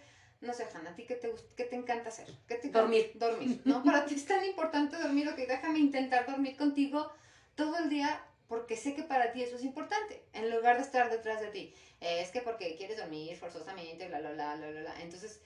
no 0.47 0.55
sé, 0.55 0.67
Hanna, 0.73 0.91
¿a 0.91 0.95
ti 0.95 1.05
qué 1.05 1.17
te, 1.17 1.33
qué 1.57 1.65
te 1.65 1.77
encanta 1.77 2.09
hacer? 2.09 2.27
¿Qué 2.47 2.57
te 2.57 2.71
dormir. 2.71 3.13
Dormir, 3.15 3.61
¿no? 3.65 3.83
Para 3.83 4.05
ti 4.05 4.15
es 4.15 4.27
tan 4.27 4.45
importante 4.45 4.97
dormir, 4.97 5.29
ok, 5.29 5.37
déjame 5.37 5.79
intentar 5.79 6.27
dormir 6.27 6.57
contigo 6.57 7.11
todo 7.55 7.79
el 7.79 7.89
día 7.89 8.25
porque 8.49 8.77
sé 8.77 8.95
que 8.95 9.03
para 9.03 9.33
ti 9.33 9.43
eso 9.43 9.57
es 9.57 9.65
importante, 9.65 10.23
en 10.33 10.51
lugar 10.51 10.77
de 10.77 10.83
estar 10.83 11.11
detrás 11.11 11.41
de 11.41 11.49
ti. 11.49 11.75
Es 12.01 12.31
que 12.31 12.41
porque 12.41 12.77
quieres 12.77 12.97
dormir 12.97 13.37
forzosamente, 13.37 14.07
bla, 14.07 14.21
bla, 14.21 14.33
bla, 14.33 14.55
bla, 14.55 14.71
bla, 14.71 14.81
bla. 14.83 15.01
Entonces, 15.01 15.41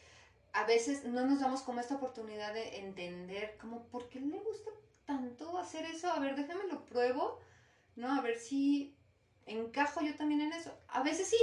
a 0.53 0.65
veces 0.65 1.05
no 1.05 1.25
nos 1.25 1.41
damos 1.41 1.63
como 1.63 1.81
esta 1.81 1.95
oportunidad 1.95 2.53
de 2.53 2.77
entender 2.79 3.57
como 3.59 3.85
por 3.85 4.09
qué 4.09 4.21
le 4.21 4.39
gusta 4.39 4.71
tanto 5.07 5.59
hacer 5.59 5.87
eso. 5.87 6.09
A 6.09 6.19
ver, 6.19 6.35
déjame 6.35 6.65
lo 6.65 6.85
pruebo, 6.85 7.39
¿no? 7.97 8.13
A 8.13 8.21
ver 8.21 8.39
si 8.39 8.95
encajo 9.47 10.01
yo 10.03 10.15
también 10.17 10.41
en 10.43 10.53
eso. 10.53 10.77
A 10.89 11.03
veces 11.03 11.29
sí, 11.29 11.39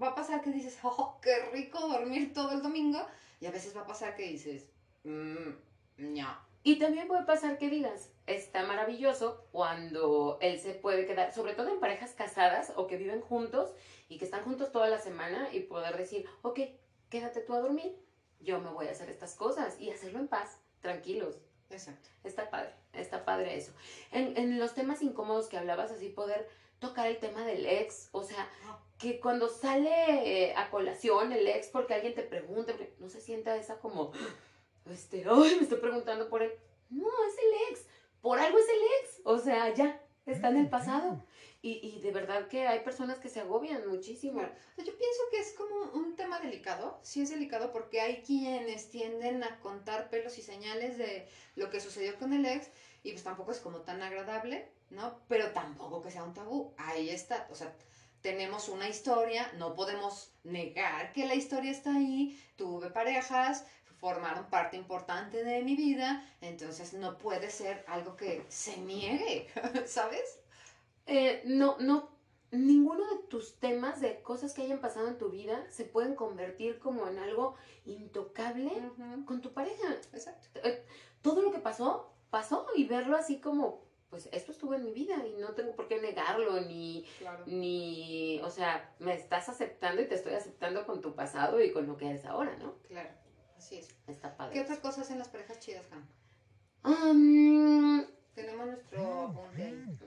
va 0.00 0.08
a 0.08 0.14
pasar 0.14 0.42
que 0.42 0.50
dices, 0.50 0.78
oh, 0.82 1.18
qué 1.22 1.50
rico 1.52 1.88
dormir 1.88 2.32
todo 2.32 2.52
el 2.52 2.62
domingo. 2.62 3.04
Y 3.40 3.46
a 3.46 3.50
veces 3.50 3.76
va 3.76 3.82
a 3.82 3.86
pasar 3.86 4.16
que 4.16 4.24
dices, 4.24 4.66
mmm, 5.04 5.50
no. 5.98 6.38
Y 6.62 6.78
también 6.78 7.08
puede 7.08 7.24
pasar 7.24 7.58
que 7.58 7.68
digas, 7.68 8.10
está 8.26 8.62
maravilloso 8.62 9.46
cuando 9.52 10.38
él 10.40 10.58
se 10.58 10.72
puede 10.72 11.06
quedar, 11.06 11.32
sobre 11.34 11.52
todo 11.52 11.68
en 11.68 11.78
parejas 11.78 12.12
casadas 12.12 12.72
o 12.76 12.86
que 12.86 12.96
viven 12.96 13.20
juntos 13.20 13.74
y 14.08 14.16
que 14.16 14.24
están 14.24 14.44
juntos 14.44 14.72
toda 14.72 14.88
la 14.88 14.98
semana 14.98 15.52
y 15.52 15.60
poder 15.60 15.96
decir, 15.98 16.26
ok, 16.40 16.60
quédate 17.10 17.40
tú 17.40 17.54
a 17.54 17.60
dormir, 17.60 17.94
yo 18.40 18.60
me 18.60 18.70
voy 18.70 18.86
a 18.86 18.92
hacer 18.92 19.10
estas 19.10 19.34
cosas 19.34 19.78
y 19.78 19.90
hacerlo 19.90 20.20
en 20.20 20.28
paz, 20.28 20.58
tranquilos. 20.80 21.38
Exacto. 21.68 22.08
Está 22.22 22.48
padre, 22.48 22.74
está 22.94 23.24
padre 23.26 23.56
eso. 23.56 23.72
En, 24.10 24.36
en 24.38 24.58
los 24.58 24.74
temas 24.74 25.02
incómodos 25.02 25.48
que 25.48 25.58
hablabas, 25.58 25.90
así 25.90 26.08
poder 26.08 26.48
tocar 26.78 27.08
el 27.08 27.18
tema 27.18 27.44
del 27.44 27.66
ex, 27.66 28.08
o 28.12 28.22
sea, 28.22 28.48
ah. 28.66 28.80
Que 29.04 29.20
cuando 29.20 29.50
sale 29.50 29.90
eh, 29.90 30.54
a 30.56 30.70
colación 30.70 31.30
el 31.32 31.46
ex 31.46 31.68
porque 31.68 31.92
alguien 31.92 32.14
te 32.14 32.22
pregunta, 32.22 32.72
no 32.98 33.10
se 33.10 33.20
sienta 33.20 33.54
esa 33.54 33.78
como, 33.78 34.12
este, 34.90 35.24
ay, 35.28 35.56
me 35.56 35.62
estoy 35.62 35.78
preguntando 35.78 36.30
por 36.30 36.42
él. 36.42 36.52
No, 36.88 37.06
es 37.28 37.34
el 37.38 37.72
ex, 37.72 37.86
por 38.22 38.38
algo 38.38 38.58
es 38.58 38.64
el 38.64 38.82
ex, 39.00 39.20
o 39.24 39.38
sea, 39.38 39.74
ya, 39.74 40.00
está 40.24 40.48
en 40.48 40.56
el 40.56 40.70
pasado. 40.70 41.22
Y, 41.60 41.80
y, 41.82 42.00
de 42.00 42.12
verdad 42.12 42.48
que 42.48 42.66
hay 42.66 42.80
personas 42.80 43.18
que 43.18 43.30
se 43.30 43.40
agobian 43.40 43.88
muchísimo. 43.88 44.42
Yo 44.42 44.98
pienso 44.98 45.22
que 45.30 45.38
es 45.38 45.52
como 45.52 45.92
un 45.94 46.14
tema 46.14 46.38
delicado, 46.40 46.98
sí 47.02 47.22
es 47.22 47.30
delicado 47.30 47.72
porque 47.72 48.02
hay 48.02 48.22
quienes 48.22 48.90
tienden 48.90 49.42
a 49.42 49.60
contar 49.60 50.10
pelos 50.10 50.36
y 50.36 50.42
señales 50.42 50.98
de 50.98 51.26
lo 51.56 51.70
que 51.70 51.80
sucedió 51.80 52.18
con 52.18 52.34
el 52.34 52.44
ex 52.44 52.68
y 53.02 53.12
pues 53.12 53.24
tampoco 53.24 53.52
es 53.52 53.60
como 53.60 53.80
tan 53.80 54.02
agradable, 54.02 54.68
¿no? 54.90 55.20
Pero 55.26 55.52
tampoco 55.52 56.02
que 56.02 56.10
sea 56.10 56.24
un 56.24 56.34
tabú, 56.34 56.74
ahí 56.76 57.08
está, 57.08 57.48
o 57.50 57.54
sea, 57.54 57.74
tenemos 58.24 58.70
una 58.70 58.88
historia, 58.88 59.52
no 59.58 59.74
podemos 59.74 60.32
negar 60.44 61.12
que 61.12 61.26
la 61.26 61.34
historia 61.34 61.70
está 61.70 61.94
ahí, 61.94 62.42
tuve 62.56 62.88
parejas, 62.88 63.66
formaron 63.98 64.48
parte 64.48 64.78
importante 64.78 65.44
de 65.44 65.60
mi 65.60 65.76
vida, 65.76 66.26
entonces 66.40 66.94
no 66.94 67.18
puede 67.18 67.50
ser 67.50 67.84
algo 67.86 68.16
que 68.16 68.42
se 68.48 68.78
niegue, 68.78 69.46
¿sabes? 69.86 70.40
Eh, 71.06 71.42
no, 71.44 71.76
no, 71.80 72.08
ninguno 72.50 73.06
de 73.10 73.24
tus 73.28 73.60
temas 73.60 74.00
de 74.00 74.22
cosas 74.22 74.54
que 74.54 74.62
hayan 74.62 74.80
pasado 74.80 75.08
en 75.08 75.18
tu 75.18 75.28
vida 75.28 75.62
se 75.68 75.84
pueden 75.84 76.14
convertir 76.14 76.78
como 76.78 77.06
en 77.06 77.18
algo 77.18 77.56
intocable 77.84 78.72
con 79.26 79.42
tu 79.42 79.52
pareja. 79.52 79.98
Exacto. 80.14 80.48
Eh, 80.64 80.82
todo 81.20 81.42
lo 81.42 81.52
que 81.52 81.58
pasó, 81.58 82.10
pasó 82.30 82.66
y 82.74 82.84
verlo 82.84 83.18
así 83.18 83.38
como, 83.38 83.83
pues 84.14 84.28
esto 84.30 84.52
estuvo 84.52 84.74
en 84.74 84.84
mi 84.84 84.92
vida 84.92 85.16
y 85.26 85.34
no 85.40 85.54
tengo 85.54 85.74
por 85.74 85.88
qué 85.88 86.00
negarlo, 86.00 86.60
ni, 86.60 87.04
ni, 87.46 88.38
o 88.44 88.48
sea, 88.48 88.94
me 89.00 89.12
estás 89.12 89.48
aceptando 89.48 90.00
y 90.00 90.06
te 90.06 90.14
estoy 90.14 90.34
aceptando 90.34 90.86
con 90.86 91.00
tu 91.00 91.16
pasado 91.16 91.60
y 91.60 91.72
con 91.72 91.88
lo 91.88 91.96
que 91.96 92.10
eres 92.10 92.24
ahora, 92.24 92.56
¿no? 92.58 92.76
Claro, 92.86 93.10
así 93.58 93.78
es. 93.78 93.88
Está 94.06 94.36
padre. 94.36 94.54
¿Qué 94.54 94.60
otras 94.60 94.78
cosas 94.78 95.10
en 95.10 95.18
las 95.18 95.26
parejas 95.26 95.58
chidas, 95.58 95.84
Han? 95.90 96.06
Um, 96.84 98.06
tenemos 98.36 98.66
nuestro 98.66 99.50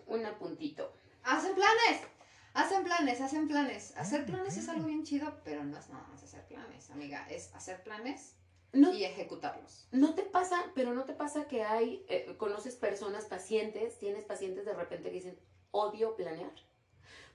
Un 0.06 0.26
apuntito. 0.26 0.94
Hacen 1.24 1.54
planes. 1.54 2.08
Hacen 2.54 2.86
planes, 2.86 3.20
hacen 3.20 3.50
planes. 3.50 3.94
Hacer 3.98 4.26
planes 4.26 4.56
es 4.56 4.70
algo 4.70 4.86
bien 4.86 5.04
chido, 5.04 5.42
pero 5.44 5.66
no 5.66 5.78
es 5.78 5.90
nada 5.90 6.08
más 6.08 6.24
hacer 6.24 6.48
planes, 6.48 6.90
amiga. 6.92 7.28
Es 7.30 7.54
hacer 7.54 7.84
planes 7.84 8.38
y 8.74 9.04
ejecutarlos. 9.04 9.88
No 9.92 10.14
te 10.14 10.24
pasa, 10.24 10.72
pero 10.76 10.94
no 10.94 11.06
te 11.06 11.14
pasa 11.14 11.48
que 11.48 11.64
hay, 11.64 12.06
eh, 12.10 12.36
conoces 12.38 12.76
personas, 12.76 13.26
pacientes, 13.26 13.98
tienes 13.98 14.26
pacientes 14.26 14.66
de 14.66 14.74
repente 14.74 15.10
que 15.10 15.16
dicen, 15.16 15.40
odio 15.72 16.16
planear. 16.16 16.54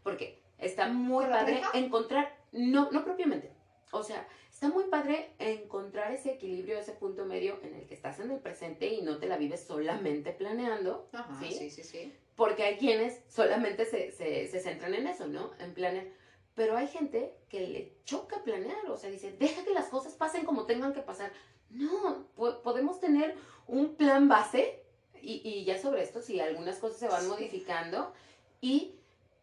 Porque 0.02 0.42
está 0.58 0.88
muy 0.88 1.26
padre 1.26 1.62
encontrar, 1.74 2.36
no, 2.52 2.90
no 2.90 3.04
propiamente. 3.04 3.52
O 3.92 4.02
sea, 4.02 4.26
está 4.50 4.68
muy 4.68 4.84
padre 4.84 5.34
encontrar 5.38 6.12
ese 6.12 6.32
equilibrio, 6.32 6.78
ese 6.78 6.92
punto 6.92 7.26
medio 7.26 7.60
en 7.62 7.74
el 7.74 7.86
que 7.86 7.94
estás 7.94 8.20
en 8.20 8.30
el 8.30 8.40
presente 8.40 8.86
y 8.88 9.02
no 9.02 9.18
te 9.18 9.26
la 9.26 9.36
vives 9.36 9.64
solamente 9.64 10.32
planeando. 10.32 11.08
¿sí? 11.40 11.52
sí, 11.52 11.70
sí, 11.70 11.82
sí. 11.82 12.14
Porque 12.34 12.62
hay 12.62 12.76
quienes 12.78 13.20
solamente 13.28 13.84
se, 13.84 14.10
se, 14.10 14.60
centran 14.60 14.94
en 14.94 15.06
eso, 15.06 15.26
¿no? 15.26 15.52
En 15.58 15.74
planear. 15.74 16.06
Pero 16.54 16.76
hay 16.76 16.86
gente 16.86 17.34
que 17.48 17.66
le 17.66 17.92
choca 18.04 18.42
planear, 18.44 18.90
o 18.90 18.96
sea, 18.96 19.10
dice, 19.10 19.32
deja 19.32 19.64
que 19.64 19.72
las 19.72 19.86
cosas 19.86 20.14
pasen 20.14 20.44
como 20.44 20.66
tengan 20.66 20.92
que 20.92 21.00
pasar. 21.00 21.32
No, 21.70 22.26
podemos 22.62 23.00
tener 23.00 23.34
un 23.66 23.94
plan 23.94 24.28
base 24.28 24.82
y, 25.22 25.40
y 25.44 25.64
ya 25.64 25.80
sobre 25.80 26.02
esto, 26.02 26.20
si 26.20 26.40
algunas 26.40 26.78
cosas 26.78 26.98
se 26.98 27.08
van 27.08 27.26
modificando 27.28 28.12
y 28.60 28.96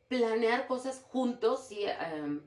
planear 0.10 0.68
cosas 0.68 1.06
juntos, 1.10 1.68
si 1.68 1.86
em, 1.86 2.42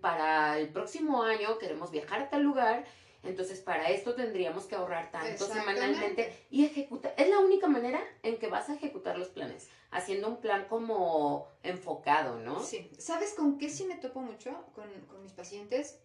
para 0.00 0.58
el 0.58 0.70
próximo 0.70 1.22
año 1.22 1.58
queremos 1.58 1.90
viajar 1.90 2.22
a 2.22 2.30
tal 2.30 2.42
lugar, 2.42 2.84
entonces 3.26 3.60
para 3.60 3.90
esto 3.90 4.14
tendríamos 4.14 4.64
que 4.64 4.74
ahorrar 4.74 5.10
tanto 5.10 5.46
semanalmente 5.46 6.46
y 6.50 6.64
ejecutar. 6.64 7.14
Es 7.16 7.28
la 7.28 7.40
única 7.40 7.68
manera 7.68 8.00
en 8.22 8.38
que 8.38 8.48
vas 8.48 8.68
a 8.68 8.74
ejecutar 8.74 9.18
los 9.18 9.28
planes, 9.28 9.68
haciendo 9.90 10.28
un 10.28 10.40
plan 10.40 10.66
como 10.68 11.48
enfocado, 11.62 12.38
¿no? 12.38 12.62
Sí. 12.62 12.90
¿Sabes 12.98 13.34
con 13.34 13.58
qué 13.58 13.68
sí 13.70 13.84
me 13.84 13.96
topo 13.96 14.20
mucho 14.20 14.50
con, 14.74 14.88
con 15.08 15.22
mis 15.22 15.32
pacientes? 15.32 15.98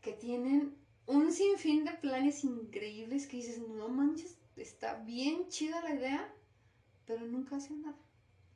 Que 0.00 0.12
tienen 0.12 0.76
un 1.06 1.32
sinfín 1.32 1.84
de 1.84 1.92
planes 1.92 2.44
increíbles 2.44 3.26
que 3.26 3.38
dices, 3.38 3.58
no 3.58 3.88
manches, 3.88 4.38
está 4.56 4.94
bien 4.94 5.48
chida 5.48 5.82
la 5.82 5.94
idea, 5.94 6.34
pero 7.06 7.20
nunca 7.20 7.56
hacen 7.56 7.82
nada. 7.82 7.96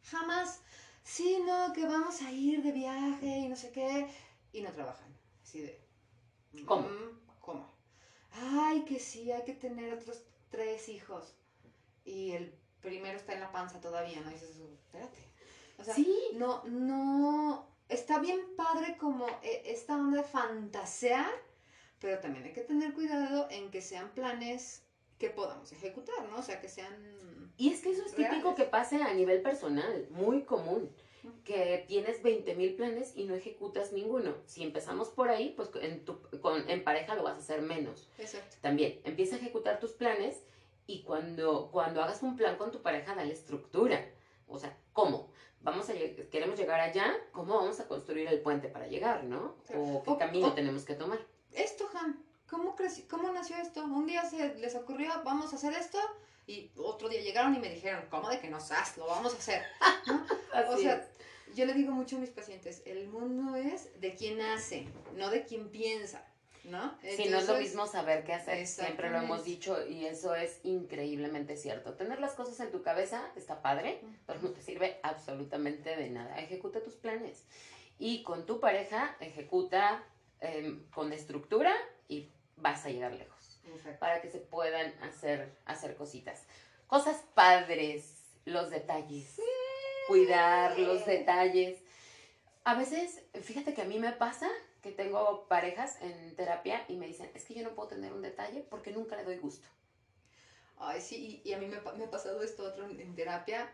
Jamás 0.05 0.63
sí, 1.03 1.39
no, 1.45 1.73
que 1.73 1.85
vamos 1.87 2.23
a 2.23 2.31
ir 2.33 2.63
de 2.63 2.73
viaje 2.73 3.27
y 3.27 3.49
no 3.49 3.57
sé 3.57 3.71
qué, 3.71 4.07
y 4.53 4.63
no 4.63 4.71
trabajan. 4.73 5.15
Así 5.43 5.61
de, 5.61 5.81
¿cómo? 6.65 6.89
Mm, 6.89 7.19
¿Cómo? 7.41 7.78
Ay, 8.41 8.85
que 8.85 8.99
sí, 8.99 9.31
hay 9.33 9.43
que 9.43 9.55
tener 9.55 9.93
otros 9.93 10.23
tres 10.51 10.89
hijos. 10.89 11.35
Y 12.05 12.33
el 12.33 12.55
primero 12.81 13.17
está 13.17 13.35
en 13.35 13.41
la 13.41 13.53
panza 13.53 13.81
todavía, 13.81 14.21
¿no? 14.21 14.31
Y 14.31 14.35
dices, 14.35 14.57
espérate. 14.59 15.19
O 15.79 15.85
sea, 15.85 15.95
¿Sí? 15.95 16.13
no, 16.35 16.65
no, 16.65 17.69
está 17.89 18.19
bien 18.19 18.41
padre 18.57 18.97
como 18.99 19.27
eh, 19.43 19.63
esta 19.67 19.97
onda 19.97 20.19
de 20.19 20.25
fantasear, 20.25 21.31
pero 22.01 22.19
también 22.21 22.45
hay 22.45 22.53
que 22.53 22.63
tener 22.63 22.95
cuidado 22.95 23.49
en 23.51 23.71
que 23.71 23.81
sean 23.81 24.11
planes 24.11 24.83
que 25.19 25.31
podamos 25.31 25.71
ejecutar, 25.73 26.29
¿no? 26.29 26.39
O 26.39 26.43
sea, 26.43 26.61
que 26.61 26.69
sean 26.69 27.19
y 27.59 27.71
es 27.71 27.81
que 27.81 27.91
eso 27.91 28.05
es 28.07 28.15
típico 28.15 28.55
que 28.55 28.65
pase 28.65 29.03
a 29.03 29.13
nivel 29.13 29.43
personal, 29.43 30.07
muy 30.11 30.45
común, 30.45 30.89
que 31.45 31.85
tienes 31.89 32.23
20 32.23 32.55
mil 32.55 32.75
planes 32.75 33.13
y 33.17 33.25
no 33.25 33.35
ejecutas 33.35 33.93
ninguno. 33.93 34.35
Si 34.47 34.63
empezamos 34.63 35.09
por 35.09 35.29
ahí, 35.29 35.55
pues 35.57 35.71
en, 35.81 36.05
tu, 36.05 36.21
con, 36.41 36.69
en 36.69 36.85
pareja 36.85 37.15
lo 37.15 37.23
vas 37.23 37.35
a 37.35 37.39
hacer 37.39 37.63
menos. 37.63 38.09
Exacto. 38.19 38.57
También, 38.61 39.01
empieza 39.05 39.37
a 39.37 39.39
ejecutar 39.39 39.81
tus 39.81 39.93
planes 39.93 40.43
y 40.87 41.03
cuando, 41.03 41.71
cuando 41.71 42.03
hagas 42.03 42.23
un 42.23 42.37
plan 42.37 42.57
con 42.57 42.73
tu 42.73 42.83
pareja, 42.83 43.15
dale 43.15 43.33
estructura. 43.33 44.05
O 44.47 44.59
sea, 44.59 44.77
¿cómo? 44.93 45.31
Vamos 45.61 45.91
a, 45.91 45.93
queremos 46.31 46.59
llegar 46.59 46.81
allá, 46.81 47.15
¿cómo 47.33 47.57
vamos 47.57 47.81
a 47.81 47.89
construir 47.89 48.29
el 48.29 48.41
puente 48.41 48.69
para 48.69 48.87
llegar, 48.87 49.25
no? 49.25 49.57
O 49.75 50.03
qué 50.03 50.17
camino 50.17 50.55
tenemos 50.55 50.85
que 50.85 50.95
tomar. 50.95 51.19
Esto, 51.53 51.89
Han, 51.95 52.25
¿cómo, 52.49 52.77
¿cómo 53.11 53.33
nació 53.33 53.57
esto? 53.57 53.83
Un 53.85 54.07
día 54.07 54.25
se 54.25 54.55
les 54.55 54.75
ocurrió, 54.77 55.11
vamos 55.25 55.53
a 55.53 55.57
hacer 55.57 55.75
esto, 55.75 55.99
y 56.49 56.71
otro 56.77 57.11
día 57.11 57.21
llegaron 57.21 57.55
y 57.55 57.59
me 57.59 57.69
dijeron, 57.69 58.07
¿cómo 58.09 58.31
de 58.31 58.41
que 58.41 58.49
no 58.49 58.59
sabes? 58.59 58.97
Lo 58.97 59.07
vamos 59.07 59.35
a 59.35 59.37
hacer. 59.37 59.63
o 60.71 60.77
sea, 60.79 61.07
yo 61.55 61.67
le 61.67 61.75
digo 61.75 61.93
mucho 61.93 62.17
a 62.17 62.21
mis 62.21 62.31
pacientes, 62.31 62.83
el 62.87 63.09
mundo 63.09 63.57
es 63.57 64.01
de 64.01 64.15
quien 64.15 64.41
hace, 64.41 64.87
no 65.17 65.31
de 65.31 65.45
quien 65.45 65.71
piensa. 65.71 66.25
¿No? 66.65 66.99
Sí, 67.01 67.29
no 67.31 67.39
es 67.39 67.49
lo 67.49 67.57
mismo 67.57 67.87
saber 67.87 68.25
qué 68.25 68.35
hacer, 68.35 68.67
siempre 68.67 69.09
lo 69.09 69.19
hemos 69.19 69.43
dicho 69.45 69.87
y 69.89 70.05
eso 70.05 70.35
es 70.35 70.61
increíblemente 70.65 71.57
cierto. 71.57 71.95
Tener 71.95 72.21
las 72.21 72.35
cosas 72.35 72.61
en 72.61 72.71
tu 72.71 72.83
cabeza 72.83 73.27
está 73.37 73.63
padre, 73.63 74.03
pero 74.27 74.43
no 74.43 74.51
te 74.51 74.61
sirve 74.61 75.01
absolutamente 75.03 75.97
de 75.97 76.11
nada. 76.11 76.39
Ejecuta 76.39 76.83
tus 76.83 76.95
planes 76.95 77.47
y 77.99 78.23
con 78.23 78.45
tu 78.45 78.61
pareja 78.61 79.17
ejecuta 79.21 80.05
em, 80.41 80.85
con 80.91 81.11
estructura 81.15 81.75
y 82.07 82.29
vas 82.57 82.85
a 82.85 82.91
llegar 82.91 83.13
lejos. 83.13 83.39
Exacto. 83.75 84.01
para 84.01 84.21
que 84.21 84.31
se 84.31 84.39
puedan 84.39 84.93
hacer, 85.03 85.53
hacer 85.67 85.97
cositas. 85.97 86.47
Cosas 86.87 87.23
padres, 87.35 88.23
los 88.45 88.71
detalles. 88.71 89.41
Cuidar 90.09 90.79
los 90.79 91.05
detalles. 91.05 91.79
A 92.65 92.75
veces, 92.75 93.23
fíjate 93.43 93.75
que 93.75 93.83
a 93.83 93.85
mí 93.85 93.99
me 93.99 94.13
pasa 94.13 94.49
que 94.83 94.91
tengo 94.91 95.47
parejas 95.49 96.01
en 96.01 96.35
terapia 96.35 96.85
y 96.89 96.97
me 96.97 97.07
dicen, 97.07 97.31
es 97.35 97.45
que 97.45 97.55
yo 97.55 97.63
no 97.63 97.75
puedo 97.75 97.91
tener 97.91 98.13
un 98.13 98.23
detalle 98.23 98.67
porque 98.69 98.91
nunca 98.91 99.17
le 99.17 99.25
doy 99.25 99.37
gusto. 99.37 99.69
Ay, 100.79 101.01
sí, 101.01 101.43
y, 101.45 101.49
y 101.49 101.53
a 101.53 101.59
mí 101.59 101.67
me, 101.67 101.81
me 101.99 102.05
ha 102.05 102.11
pasado 102.11 102.43
esto 102.43 102.65
otro 102.65 102.89
en, 102.89 102.99
en 103.01 103.15
terapia. 103.15 103.71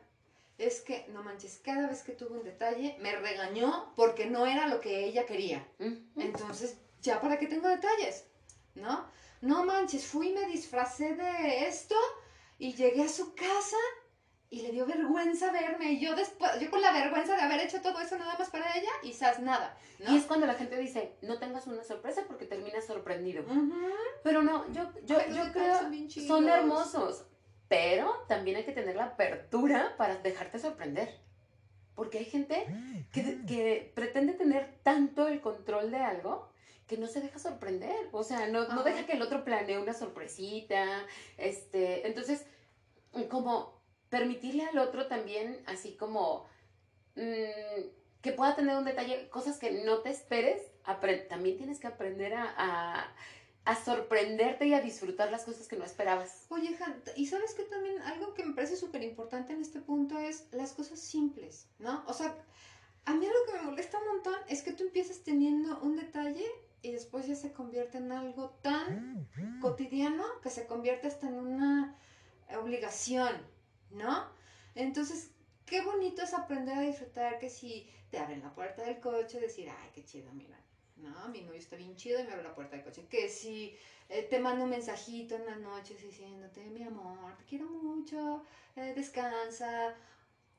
Es 0.58 0.80
que, 0.80 1.06
no 1.08 1.22
manches, 1.22 1.60
cada 1.62 1.88
vez 1.88 2.02
que 2.02 2.12
tuve 2.12 2.38
un 2.38 2.44
detalle 2.44 2.96
me 3.00 3.14
regañó 3.14 3.92
porque 3.94 4.26
no 4.26 4.46
era 4.46 4.66
lo 4.66 4.80
que 4.80 5.04
ella 5.04 5.26
quería. 5.26 5.66
Mm. 5.78 6.20
Entonces, 6.20 6.78
¿ya 7.00 7.20
para 7.20 7.38
qué 7.38 7.46
tengo 7.46 7.68
detalles? 7.68 8.26
¿No? 8.74 9.06
No 9.40 9.64
manches, 9.64 10.06
fui 10.06 10.30
y 10.30 10.34
me 10.34 10.46
disfracé 10.46 11.14
de 11.14 11.68
esto 11.68 11.96
y 12.58 12.74
llegué 12.74 13.02
a 13.02 13.08
su 13.08 13.34
casa 13.34 13.76
y 14.50 14.62
le 14.62 14.70
dio 14.70 14.86
vergüenza 14.86 15.50
verme. 15.52 15.92
Y 15.92 16.00
yo 16.00 16.14
después, 16.14 16.50
yo 16.60 16.70
con 16.70 16.80
la 16.80 16.92
vergüenza 16.92 17.34
de 17.36 17.42
haber 17.42 17.60
hecho 17.60 17.80
todo 17.80 18.00
eso 18.00 18.16
nada 18.18 18.36
más 18.38 18.50
para 18.50 18.76
ella, 18.76 18.90
y 19.02 19.08
quizás 19.08 19.40
nada. 19.40 19.76
¿no? 19.98 20.12
Y 20.12 20.16
es 20.16 20.24
cuando 20.24 20.46
la 20.46 20.54
gente 20.54 20.78
dice, 20.78 21.16
no 21.22 21.38
tengas 21.38 21.66
una 21.66 21.82
sorpresa 21.82 22.24
porque 22.26 22.44
terminas 22.46 22.86
sorprendido. 22.86 23.42
Ujú. 23.42 23.74
Pero 24.22 24.42
no, 24.42 24.70
yo, 24.72 24.90
yo, 25.04 25.18
Ay, 25.18 25.34
yo 25.34 25.52
creo 25.52 25.78
son 25.78 26.08
son 26.26 26.48
hermosos. 26.48 27.26
Pero 27.68 28.12
también 28.28 28.56
hay 28.58 28.64
que 28.64 28.72
tener 28.72 28.94
la 28.94 29.04
apertura 29.04 29.94
para 29.96 30.16
dejarte 30.16 30.58
sorprender. 30.58 31.20
Porque 31.94 32.18
hay 32.18 32.24
gente 32.24 32.66
que, 33.12 33.44
que 33.46 33.92
pretende 33.94 34.34
tener 34.34 34.78
tanto 34.82 35.28
el 35.28 35.40
control 35.40 35.90
de 35.90 35.98
algo 35.98 36.52
que 36.86 36.98
no 36.98 37.06
se 37.06 37.20
deja 37.20 37.38
sorprender. 37.38 38.08
O 38.12 38.22
sea, 38.24 38.48
no, 38.48 38.68
no 38.68 38.82
deja 38.82 39.06
que 39.06 39.12
el 39.12 39.22
otro 39.22 39.44
planee 39.44 39.78
una 39.78 39.94
sorpresita. 39.94 40.84
Este, 41.38 42.06
entonces, 42.06 42.44
como 43.30 43.80
permitirle 44.14 44.64
al 44.64 44.78
otro 44.78 45.09
también, 45.09 45.61
así 45.66 45.97
como 45.97 46.47
mm, 47.16 47.83
que 48.23 48.30
pueda 48.30 48.54
tener 48.54 48.76
un 48.76 48.85
detalle, 48.85 49.28
cosas 49.28 49.59
que 49.59 49.83
no 49.85 50.02
te 50.02 50.11
esperes, 50.11 50.62
también 51.28 51.56
tienes 51.56 51.80
que 51.80 51.88
aprender 51.88 52.33
a, 52.35 52.54
a, 52.56 53.12
a 53.64 53.75
sorprenderte 53.75 54.68
y 54.68 54.75
a 54.75 54.80
disfrutar 54.80 55.33
las 55.33 55.42
cosas 55.42 55.66
que 55.66 55.76
no 55.76 55.85
esperabas. 55.85 56.47
Oye, 56.50 56.78
Han, 56.80 57.02
y 57.16 57.26
sabes 57.26 57.54
que 57.54 57.64
también 57.64 58.00
algo 58.02 58.35
que 58.35 58.44
me 58.44 58.54
parece 58.54 58.76
súper 58.76 59.02
importante 59.02 59.52
en 59.52 59.61
este 59.61 59.80
punto 59.80 60.16
es 60.21 60.47
las 60.52 60.75
cosas 60.75 61.00
simples, 61.00 61.66
¿no? 61.80 62.04
O 62.06 62.12
sea, 62.12 62.37
a 63.06 63.14
mí 63.14 63.26
algo 63.26 63.38
que 63.47 63.59
me 63.59 63.62
molesta 63.62 63.99
un 63.99 64.06
montón 64.06 64.37
es 64.49 64.62
que 64.62 64.75
tú 64.75 64.85
empiezas 64.85 65.25
teniendo 65.25 65.80
un 65.80 65.97
detalle 65.97 66.47
y 66.83 66.92
después 66.92 67.26
ya 67.26 67.35
se 67.35 67.52
convierte 67.52 67.99
en 67.99 68.12
algo 68.12 68.50
tan 68.62 69.26
cotidiano 69.61 70.23
que 70.40 70.50
se 70.50 70.66
convierte 70.68 71.09
hasta 71.09 71.26
en 71.26 71.35
una 71.35 71.97
obligación, 72.56 73.53
¿no? 73.94 74.28
Entonces, 74.74 75.30
qué 75.66 75.82
bonito 75.82 76.22
es 76.22 76.34
aprender 76.34 76.76
a 76.76 76.82
disfrutar 76.82 77.38
que 77.38 77.48
si 77.48 77.88
te 78.10 78.18
abren 78.18 78.42
la 78.42 78.54
puerta 78.54 78.82
del 78.82 79.00
coche, 79.00 79.40
decir, 79.40 79.68
ay, 79.68 79.90
qué 79.94 80.04
chido, 80.04 80.32
mira, 80.32 80.58
no, 80.96 81.28
mi 81.28 81.42
novio 81.42 81.58
está 81.58 81.76
bien 81.76 81.96
chido 81.96 82.20
y 82.20 82.24
me 82.24 82.32
abre 82.32 82.44
la 82.44 82.54
puerta 82.54 82.76
del 82.76 82.84
coche. 82.84 83.06
Que 83.08 83.28
si 83.28 83.76
eh, 84.08 84.26
te 84.28 84.38
mando 84.38 84.64
un 84.64 84.70
mensajito 84.70 85.34
en 85.34 85.46
las 85.46 85.58
noches 85.58 86.00
diciéndote, 86.02 86.64
mi 86.66 86.82
amor, 86.82 87.36
te 87.36 87.44
quiero 87.44 87.66
mucho, 87.66 88.44
eh, 88.76 88.92
descansa. 88.94 89.94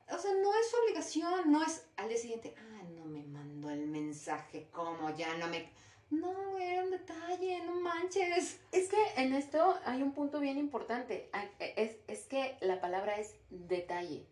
O 0.08 0.18
sea, 0.18 0.32
no 0.34 0.54
es 0.54 0.70
su 0.70 0.76
obligación, 0.84 1.50
no 1.50 1.62
es 1.64 1.86
al 1.96 2.08
día 2.08 2.18
siguiente, 2.18 2.54
ah, 2.56 2.82
no 2.94 3.06
me 3.06 3.24
mandó 3.24 3.70
el 3.70 3.86
mensaje, 3.86 4.68
como 4.70 5.14
ya 5.16 5.36
no 5.38 5.48
me... 5.48 5.68
No, 6.10 6.58
era 6.58 6.84
un 6.84 6.90
detalle, 6.90 7.62
no 7.64 7.80
manches. 7.80 8.60
Es 8.72 8.88
que 8.88 8.96
en 9.16 9.34
esto 9.34 9.76
hay 9.84 10.02
un 10.02 10.12
punto 10.12 10.38
bien 10.40 10.56
importante. 10.58 11.28
Ah, 11.32 11.44
Es, 11.58 11.96
es 12.06 12.24
que 12.26 12.56
la 12.60 12.80
palabra 12.80 13.18
es 13.18 13.34
detalle. 13.50 14.26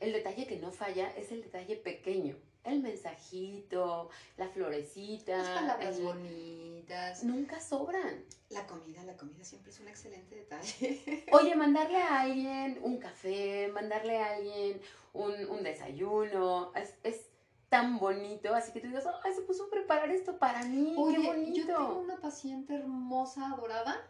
El 0.00 0.12
detalle 0.12 0.46
que 0.46 0.56
no 0.58 0.70
falla 0.70 1.10
es 1.16 1.32
el 1.32 1.42
detalle 1.42 1.76
pequeño. 1.76 2.36
El 2.64 2.80
mensajito, 2.80 4.08
la 4.38 4.48
florecita. 4.48 5.36
Las 5.36 5.48
palabras 5.48 5.96
el- 5.98 6.04
bonitas. 6.04 7.24
Nunca 7.24 7.60
sobran. 7.60 8.24
La 8.50 8.66
comida, 8.66 9.02
la 9.04 9.16
comida 9.16 9.44
siempre 9.44 9.70
es 9.70 9.80
un 9.80 9.88
excelente 9.88 10.34
detalle. 10.34 11.24
Oye, 11.32 11.54
mandarle 11.56 11.98
a 11.98 12.20
alguien 12.20 12.78
un 12.82 12.98
café, 12.98 13.68
mandarle 13.68 14.18
a 14.18 14.34
alguien 14.36 14.80
un, 15.12 15.32
un 15.50 15.62
desayuno, 15.62 16.72
es, 16.74 16.94
es 17.02 17.20
tan 17.74 17.98
bonito. 17.98 18.54
Así 18.54 18.72
que 18.72 18.80
tú 18.80 18.86
digas, 18.86 19.04
ay, 19.24 19.32
se 19.34 19.42
puso 19.42 19.64
a 19.64 19.70
preparar 19.70 20.10
esto 20.10 20.38
para 20.38 20.62
mí, 20.64 20.94
Oye, 20.96 21.16
qué 21.20 21.26
bonito. 21.26 21.56
yo 21.58 21.66
tengo 21.66 21.98
una 21.98 22.16
paciente 22.18 22.74
hermosa, 22.74 23.46
adorada, 23.52 24.00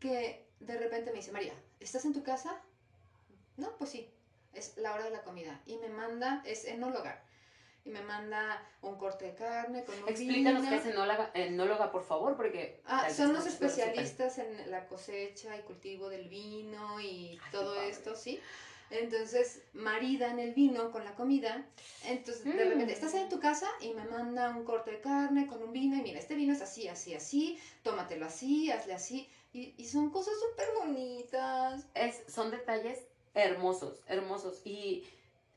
que 0.00 0.46
de 0.60 0.78
repente 0.78 1.10
me 1.10 1.18
dice, 1.18 1.32
María, 1.32 1.52
¿estás 1.80 2.04
en 2.04 2.14
tu 2.14 2.22
casa? 2.22 2.62
No, 3.56 3.76
pues 3.76 3.90
sí, 3.90 4.10
es 4.54 4.76
la 4.78 4.94
hora 4.94 5.04
de 5.04 5.10
la 5.10 5.22
comida. 5.22 5.60
Y 5.66 5.76
me 5.76 5.88
manda, 5.88 6.42
es 6.46 6.64
enóloga, 6.64 7.22
y 7.84 7.90
me 7.90 8.00
manda 8.00 8.66
un 8.80 8.96
corte 8.96 9.26
de 9.26 9.34
carne 9.34 9.84
con 9.84 10.02
un 10.02 10.08
Explícanos 10.08 10.62
vino. 10.62 10.70
qué 10.70 10.76
es 10.76 10.86
enóloga, 10.86 11.30
enóloga, 11.34 11.92
por 11.92 12.02
favor, 12.04 12.36
porque... 12.36 12.80
Ah, 12.86 13.10
son 13.10 13.34
los 13.34 13.46
especialistas 13.46 14.38
en 14.38 14.70
la 14.70 14.86
cosecha 14.88 15.54
y 15.58 15.60
cultivo 15.60 16.08
del 16.08 16.28
vino 16.28 16.98
y 17.00 17.38
Ay, 17.44 17.50
todo 17.52 17.82
esto, 17.82 18.16
¿sí? 18.16 18.40
Entonces, 18.90 19.62
maridan 19.72 20.38
el 20.38 20.52
vino 20.54 20.90
con 20.92 21.04
la 21.04 21.14
comida. 21.14 21.64
Entonces, 22.04 22.44
de 22.44 22.52
Mm. 22.52 22.68
repente, 22.70 22.92
estás 22.92 23.14
en 23.14 23.28
tu 23.28 23.40
casa 23.40 23.68
y 23.80 23.92
me 23.94 24.04
manda 24.04 24.50
un 24.50 24.64
corte 24.64 24.92
de 24.92 25.00
carne 25.00 25.46
con 25.46 25.62
un 25.62 25.72
vino 25.72 25.96
y 25.96 26.02
mira, 26.02 26.18
este 26.18 26.34
vino 26.34 26.52
es 26.52 26.60
así, 26.62 26.86
así, 26.88 27.14
así, 27.14 27.58
tómatelo 27.82 28.26
así, 28.26 28.70
hazle 28.70 28.94
así. 28.94 29.28
Y, 29.52 29.74
y 29.76 29.86
son 29.86 30.10
cosas 30.10 30.34
súper 30.38 30.66
bonitas. 30.80 31.86
es, 31.94 32.22
son 32.32 32.50
detalles 32.50 32.98
hermosos, 33.34 34.00
hermosos. 34.06 34.60
Y, 34.64 35.04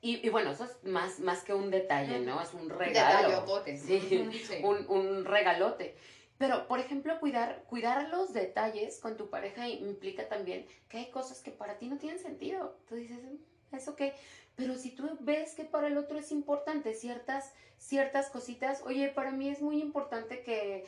y, 0.02 0.26
y 0.26 0.30
bueno, 0.30 0.52
eso 0.52 0.66
es 0.66 0.84
más, 0.84 1.20
más 1.20 1.44
que 1.44 1.54
un 1.54 1.70
detalle, 1.72 2.20
¿no? 2.20 2.42
Es 2.42 2.54
un 2.54 2.70
regalo. 2.70 3.28
Detallotote. 3.30 3.78
Sí, 3.78 4.00
sí. 4.48 4.62
un, 4.64 4.86
un 4.90 5.26
regalote. 5.26 5.96
Pero, 6.38 6.68
por 6.68 6.80
ejemplo, 6.80 7.20
cuidar, 7.20 7.64
cuidar 7.68 8.10
los 8.10 8.34
detalles 8.34 9.00
con 9.00 9.18
tu 9.18 9.30
pareja 9.30 9.68
implica 9.68 10.28
también 10.30 10.68
que 10.88 10.98
hay 11.00 11.10
cosas 11.10 11.42
que 11.42 11.52
para 11.52 11.78
ti 11.78 11.88
no 11.88 11.98
tienen 11.98 12.20
sentido. 12.20 12.78
Tú 12.88 12.96
dices, 12.96 13.20
"Mm, 13.24 13.76
es 13.76 13.88
ok. 13.88 14.02
Pero 14.56 14.76
si 14.76 14.92
tú 14.92 15.18
ves 15.22 15.54
que 15.56 15.66
para 15.66 15.88
el 15.88 15.98
otro 15.98 16.18
es 16.20 16.32
importante 16.32 16.94
ciertas, 16.94 17.54
ciertas 17.78 18.30
cositas, 18.30 18.82
oye, 18.84 19.10
para 19.10 19.32
mí 19.32 19.50
es 19.50 19.62
muy 19.62 19.82
importante 19.82 20.44
que 20.44 20.86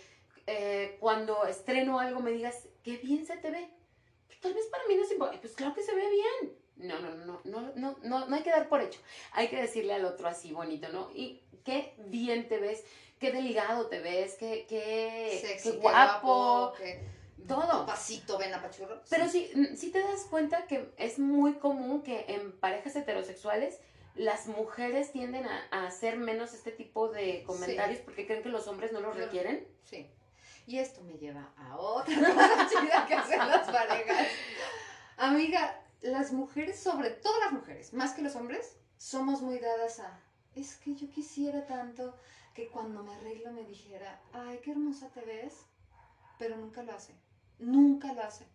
eh, 0.48 0.98
cuando 1.00 1.46
estreno 1.46 2.00
algo 2.00 2.22
me 2.22 2.32
digas, 2.32 2.68
qué 2.84 2.98
bien 2.98 3.26
se 3.26 3.38
te 3.38 3.52
ve. 3.52 3.70
Tal 4.42 4.54
vez 4.54 4.66
para 4.68 4.88
mí 4.88 4.96
no 4.96 5.04
es 5.04 5.12
importante. 5.12 5.42
Pues 5.42 5.56
claro 5.56 5.74
que 5.76 5.84
se 5.84 5.94
ve 5.94 6.10
bien. 6.10 6.58
No, 6.80 7.00
no, 7.00 7.14
no, 7.14 7.42
no, 7.44 7.72
no, 7.76 7.98
no, 8.02 8.26
no 8.28 8.36
hay 8.36 8.42
que 8.42 8.52
dar 8.52 8.68
por 8.70 8.82
hecho. 8.82 9.00
Hay 9.34 9.50
que 9.50 9.62
decirle 9.62 9.94
al 9.94 10.06
otro 10.06 10.28
así 10.28 10.52
bonito, 10.52 10.90
¿no? 10.90 11.12
Y 11.14 11.44
qué 11.64 11.94
bien 12.08 12.48
te 12.48 12.58
ves, 12.58 12.84
qué 13.20 13.32
delgado 13.32 13.88
te 13.88 14.00
ves, 14.00 14.36
qué, 14.40 14.66
qué, 14.68 15.40
Sexy, 15.42 15.70
qué 15.72 15.76
qué 15.76 15.82
guapo. 15.82 16.74
qué 16.78 17.20
todo. 17.50 17.86
Pasito, 17.86 18.38
ven 18.38 18.54
apachurro. 18.54 19.02
Pero 19.10 19.28
sí, 19.28 19.52
mm, 19.54 19.76
sí 19.76 19.92
te 19.92 20.00
das 20.02 20.26
cuenta 20.30 20.68
que 20.68 20.92
es 20.98 21.20
muy 21.20 21.56
común 21.56 22.02
que 22.02 22.26
en 22.30 22.54
parejas 22.54 22.96
heterosexuales 22.96 23.80
las 24.16 24.48
mujeres 24.48 25.12
tienden 25.12 25.46
a, 25.46 25.68
a 25.72 25.88
hacer 25.88 26.18
menos 26.18 26.54
este 26.54 26.72
tipo 26.72 27.10
de 27.10 27.44
comentarios 27.44 28.00
porque 28.00 28.26
creen 28.26 28.44
que 28.44 28.50
los 28.50 28.68
hombres 28.68 28.92
no 28.92 29.02
los 29.02 29.16
requieren. 29.16 29.68
Sí. 29.84 30.10
Y 30.68 30.78
esto 30.78 31.02
me 31.02 31.14
lleva 31.14 31.52
a 31.58 31.78
otra 31.78 32.16
cosa 32.20 32.70
chida 32.70 33.06
que 33.08 33.16
hacen 33.16 33.40
las 33.40 33.70
parejas. 33.70 34.28
Amiga, 35.18 35.82
las 36.02 36.32
mujeres, 36.32 36.80
sobre 36.80 37.12
todo 37.12 37.40
las 37.40 37.52
mujeres, 37.52 37.94
más 37.94 38.14
que 38.14 38.22
los 38.22 38.36
hombres, 38.36 38.78
somos 38.98 39.42
muy 39.42 39.60
dadas 39.60 40.00
a. 40.00 40.20
Es 40.56 40.76
que 40.78 40.96
yo 40.96 41.10
quisiera 41.10 41.66
tanto 41.66 42.16
que 42.54 42.68
cuando 42.68 43.04
me 43.04 43.14
arreglo 43.16 43.52
me 43.52 43.64
dijera, 43.64 44.20
ay, 44.34 44.60
qué 44.64 44.72
hermosa 44.72 45.10
te 45.10 45.22
ves, 45.22 45.54
pero 46.38 46.58
nunca 46.58 46.84
lo 46.84 46.94
hace. 46.94 47.14
Nunca 47.60 48.14
lo 48.14 48.24
hace. 48.24 48.46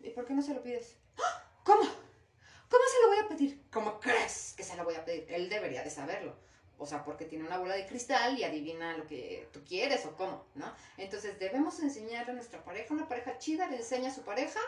¿Y 0.00 0.10
por 0.10 0.24
qué 0.26 0.34
no 0.34 0.42
se 0.42 0.54
lo 0.54 0.62
pides? 0.62 0.96
¡Ah! 1.18 1.44
¿Cómo? 1.64 1.82
¿Cómo 1.82 2.84
se 2.90 3.02
lo 3.02 3.08
voy 3.08 3.18
a 3.18 3.28
pedir? 3.28 3.62
¿Cómo 3.70 4.00
crees 4.00 4.54
que 4.56 4.62
se 4.62 4.76
lo 4.76 4.84
voy 4.84 4.94
a 4.94 5.04
pedir? 5.04 5.26
Él 5.28 5.48
debería 5.48 5.82
de 5.82 5.90
saberlo. 5.90 6.36
O 6.78 6.86
sea, 6.86 7.04
porque 7.04 7.24
tiene 7.24 7.44
una 7.44 7.58
bola 7.58 7.74
de 7.74 7.86
cristal 7.86 8.38
y 8.38 8.44
adivina 8.44 8.96
lo 8.96 9.06
que 9.06 9.48
tú 9.52 9.64
quieres 9.64 10.06
o 10.06 10.16
cómo, 10.16 10.46
¿no? 10.54 10.72
Entonces 10.96 11.38
debemos 11.38 11.80
enseñarle 11.80 12.32
a 12.32 12.34
nuestra 12.36 12.62
pareja, 12.62 12.94
una 12.94 13.08
pareja 13.08 13.36
chida 13.38 13.66
le 13.68 13.78
enseña 13.78 14.10
a 14.10 14.14
su 14.14 14.22
pareja 14.22 14.60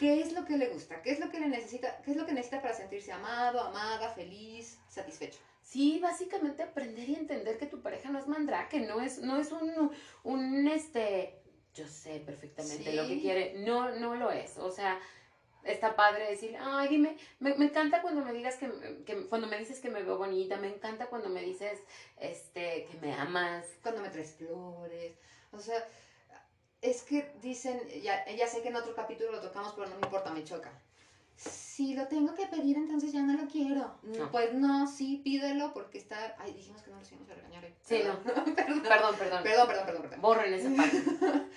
qué 0.00 0.20
es 0.22 0.32
lo 0.32 0.46
que 0.46 0.56
le 0.56 0.68
gusta, 0.68 1.02
qué 1.02 1.10
es 1.12 1.20
lo 1.20 1.30
que 1.30 1.38
le 1.38 1.48
necesita, 1.48 2.00
qué 2.02 2.12
es 2.12 2.16
lo 2.16 2.24
que 2.24 2.32
necesita 2.32 2.62
para 2.62 2.74
sentirse 2.74 3.12
amado, 3.12 3.60
amada, 3.60 4.08
feliz, 4.14 4.78
satisfecho. 4.88 5.38
Sí, 5.62 5.98
básicamente 6.02 6.62
aprender 6.62 7.06
y 7.06 7.14
entender 7.16 7.58
que 7.58 7.66
tu 7.66 7.82
pareja 7.82 8.08
no 8.08 8.18
es 8.18 8.26
mandrake, 8.26 8.80
no 8.80 9.02
es, 9.02 9.18
no 9.18 9.36
es 9.38 9.52
un, 9.52 9.92
un 10.24 10.68
este, 10.68 11.38
yo 11.74 11.86
sé 11.86 12.20
perfectamente 12.20 12.90
Sí. 12.90 12.96
lo 12.96 13.06
que 13.06 13.20
quiere, 13.20 13.58
no, 13.58 13.94
no 13.96 14.14
lo 14.14 14.30
es, 14.30 14.56
o 14.56 14.70
sea, 14.70 14.98
está 15.64 15.94
padre 15.94 16.30
decir, 16.30 16.56
ay, 16.58 16.88
dime, 16.88 17.18
me, 17.38 17.54
me 17.56 17.66
encanta 17.66 18.00
cuando 18.00 18.24
me 18.24 18.32
digas 18.32 18.56
que, 18.56 19.02
que, 19.04 19.26
cuando 19.28 19.48
me 19.48 19.58
dices 19.58 19.80
que 19.80 19.90
me 19.90 20.02
veo 20.02 20.16
bonita, 20.16 20.56
me 20.56 20.68
encanta 20.68 21.08
cuando 21.08 21.28
me 21.28 21.42
dices, 21.42 21.78
este, 22.16 22.86
que 22.90 22.98
me 23.02 23.12
amas, 23.12 23.66
Cuando 23.82 24.00
me 24.00 24.08
traes 24.08 24.32
flores, 24.32 25.12
o 25.52 25.58
sea, 25.58 25.86
es 26.82 27.02
que 27.02 27.32
dicen, 27.42 27.80
ya, 28.02 28.24
ya 28.30 28.46
sé 28.46 28.62
que 28.62 28.68
en 28.68 28.76
otro 28.76 28.94
capítulo 28.94 29.32
lo 29.32 29.40
tocamos, 29.40 29.72
pero 29.74 29.88
no 29.88 29.96
me 29.96 30.06
importa, 30.06 30.30
me 30.30 30.44
choca. 30.44 30.72
Si 31.36 31.94
lo 31.94 32.06
tengo 32.06 32.34
que 32.34 32.46
pedir, 32.46 32.76
entonces 32.76 33.12
ya 33.12 33.22
no 33.22 33.32
lo 33.32 33.48
quiero. 33.48 33.98
No. 34.02 34.30
Pues 34.30 34.52
no, 34.52 34.86
sí, 34.86 35.20
pídelo 35.24 35.72
porque 35.72 35.98
está... 35.98 36.36
Ay, 36.38 36.52
dijimos 36.52 36.82
que 36.82 36.90
no 36.90 36.98
los 36.98 37.10
íbamos 37.10 37.30
a 37.30 37.34
regañar. 37.34 37.64
¿eh? 37.64 37.74
Sí, 37.82 37.96
perdón. 37.96 38.22
perdón. 38.54 38.82
Perdón, 38.82 39.16
perdón. 39.16 39.42
Perdón, 39.42 39.66
perdón, 39.66 39.86
perdón, 39.86 40.02
perdón. 40.02 40.20
Borren 40.20 40.52
esa 40.52 40.70
parte. 40.76 41.02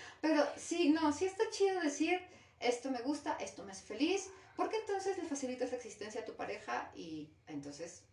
Pero 0.22 0.46
sí, 0.56 0.90
no, 0.90 1.12
sí 1.12 1.26
está 1.26 1.44
chido 1.50 1.82
decir, 1.82 2.22
esto 2.60 2.92
me 2.92 3.02
gusta, 3.02 3.36
esto 3.42 3.64
me 3.64 3.72
hace 3.72 3.84
feliz, 3.84 4.30
porque 4.56 4.78
entonces 4.78 5.18
le 5.18 5.24
facilitas 5.26 5.72
la 5.72 5.78
existencia 5.78 6.22
a 6.22 6.26
tu 6.26 6.34
pareja 6.34 6.92
y 6.96 7.30
entonces, 7.48 8.04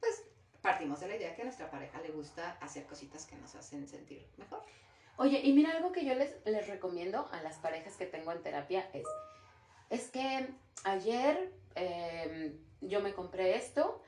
pues, 0.00 0.24
partimos 0.60 1.00
de 1.00 1.08
la 1.08 1.16
idea 1.16 1.34
que 1.34 1.42
a 1.42 1.44
nuestra 1.44 1.70
pareja 1.70 2.00
le 2.00 2.10
gusta 2.10 2.56
hacer 2.60 2.84
cositas 2.86 3.26
que 3.26 3.36
nos 3.36 3.54
hacen 3.54 3.86
sentir 3.86 4.26
mejor. 4.36 4.64
Oye, 5.16 5.40
y 5.42 5.52
mira, 5.52 5.70
algo 5.72 5.92
que 5.92 6.04
yo 6.04 6.14
les, 6.14 6.34
les 6.44 6.66
recomiendo 6.68 7.28
a 7.32 7.42
las 7.42 7.56
parejas 7.58 7.96
que 7.96 8.06
tengo 8.06 8.32
en 8.32 8.42
terapia 8.42 8.88
es, 8.92 9.06
es 9.90 10.08
que 10.10 10.48
ayer 10.84 11.52
eh, 11.74 12.56
yo 12.80 13.00
me 13.00 13.12
compré 13.12 13.56
esto 13.56 14.02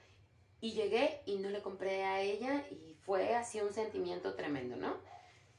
y 0.60 0.72
llegué 0.72 1.20
y 1.26 1.36
no 1.38 1.50
le 1.50 1.60
compré 1.62 2.04
a 2.04 2.20
ella 2.20 2.64
y 2.70 2.94
fue 3.04 3.34
así 3.34 3.60
un 3.60 3.72
sentimiento 3.72 4.34
tremendo, 4.34 4.76
¿no? 4.76 4.96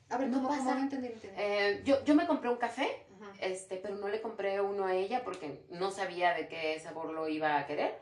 A 0.09 0.17
ver, 0.17 0.29
No 0.29 0.37
¿cómo, 0.37 0.49
pasa. 0.49 0.63
cómo 0.71 0.79
entendí? 0.81 1.07
entendí. 1.07 1.35
Eh, 1.39 1.81
yo, 1.85 2.03
yo 2.03 2.15
me 2.15 2.27
compré 2.27 2.49
un 2.49 2.57
café, 2.57 3.05
este, 3.39 3.77
pero 3.77 3.95
no 3.95 4.07
le 4.07 4.21
compré 4.21 4.61
uno 4.61 4.85
a 4.85 4.95
ella 4.95 5.23
porque 5.23 5.63
no 5.69 5.91
sabía 5.91 6.33
de 6.33 6.47
qué 6.47 6.79
sabor 6.79 7.11
lo 7.11 7.27
iba 7.27 7.57
a 7.57 7.65
querer. 7.65 7.97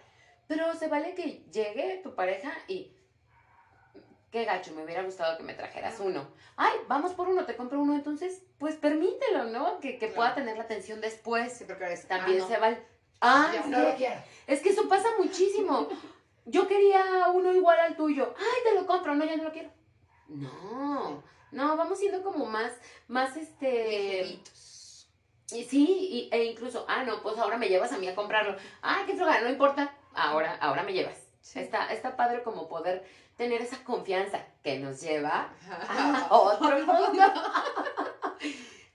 Pero 0.47 0.73
se 0.75 0.88
vale 0.88 1.13
que 1.15 1.43
llegue 1.51 1.99
tu 2.03 2.15
pareja 2.15 2.53
y... 2.67 2.91
Qué 4.34 4.46
gacho, 4.46 4.74
me 4.74 4.84
hubiera 4.84 5.04
gustado 5.04 5.38
que 5.38 5.43
me 5.43 5.54
trajeras 5.54 6.00
uno. 6.00 6.28
Ay, 6.58 6.74
vamos 6.88 7.13
por 7.13 7.30
uno, 7.30 7.46
te 7.46 7.56
compro 7.56 7.80
uno, 7.80 7.93
entonces, 7.93 8.41
pues 8.58 8.74
permítelo, 8.76 9.43
¿no? 9.43 9.80
Que, 9.80 9.91
que 10.00 10.08
Claro. 10.08 10.15
pueda 10.15 10.34
tener 10.34 10.58
la 10.58 10.63
atención 10.63 11.00
después. 11.02 11.54
Sí, 11.54 11.65
porque 11.67 11.93
es- 11.93 12.08
También 12.08 12.39
ah, 12.39 12.41
no. 12.41 12.48
se 12.48 12.58
vale. 12.58 12.84
Ah, 13.22 13.52
Ya 13.54 13.60
es, 13.60 13.65
no 13.67 13.78
que, 13.78 13.84
lo 13.84 13.96
quiero. 13.96 14.15
es 14.48 14.60
que 14.62 14.69
eso 14.69 14.89
pasa 14.89 15.08
muchísimo. 15.19 15.88
Yo 16.46 16.67
quería 16.67 17.28
uno 17.32 17.54
igual 17.54 17.80
al 17.80 17.96
tuyo. 17.96 18.34
Ay, 18.36 18.62
te 18.63 18.74
lo 18.74 18.88
compro, 18.88 19.13
no, 19.13 19.24
ya 19.24 19.36
no 19.38 19.43
lo 19.43 19.52
quiero. 19.52 19.69
No, 20.28 21.24
no, 21.52 21.78
vamos 21.78 22.00
siendo 22.00 22.24
como 22.24 22.46
más, 22.48 22.72
más 23.08 23.38
este... 23.38 24.24
Ligeritos. 24.24 25.08
Y 25.52 25.63
sí, 25.65 25.86
y- 26.10 26.30
e 26.36 26.46
incluso, 26.46 26.86
ah, 26.89 27.04
no, 27.04 27.22
pues 27.22 27.38
ahora 27.38 27.58
me 27.60 27.69
llevas 27.69 27.91
a 27.93 28.00
mí 28.00 28.08
a 28.08 28.15
comprarlo. 28.15 28.58
Ah, 28.82 29.04
qué 29.06 29.13
flojera, 29.15 29.41
no 29.41 29.50
importa. 29.52 29.93
Ahora, 30.15 30.58
ahora 30.60 30.82
me 30.82 30.93
llevas. 30.93 31.19
Sí. 31.41 31.60
Está, 31.60 31.93
está 31.93 32.15
padre 32.15 32.41
como 32.41 32.67
poder 32.67 33.06
tener 33.38 33.62
esa 33.62 33.84
confianza 33.84 34.46
que 34.63 34.80
nos 34.80 35.02
lleva 35.02 35.54
a 35.89 36.28
otro 36.30 36.78
mundo. 36.86 37.24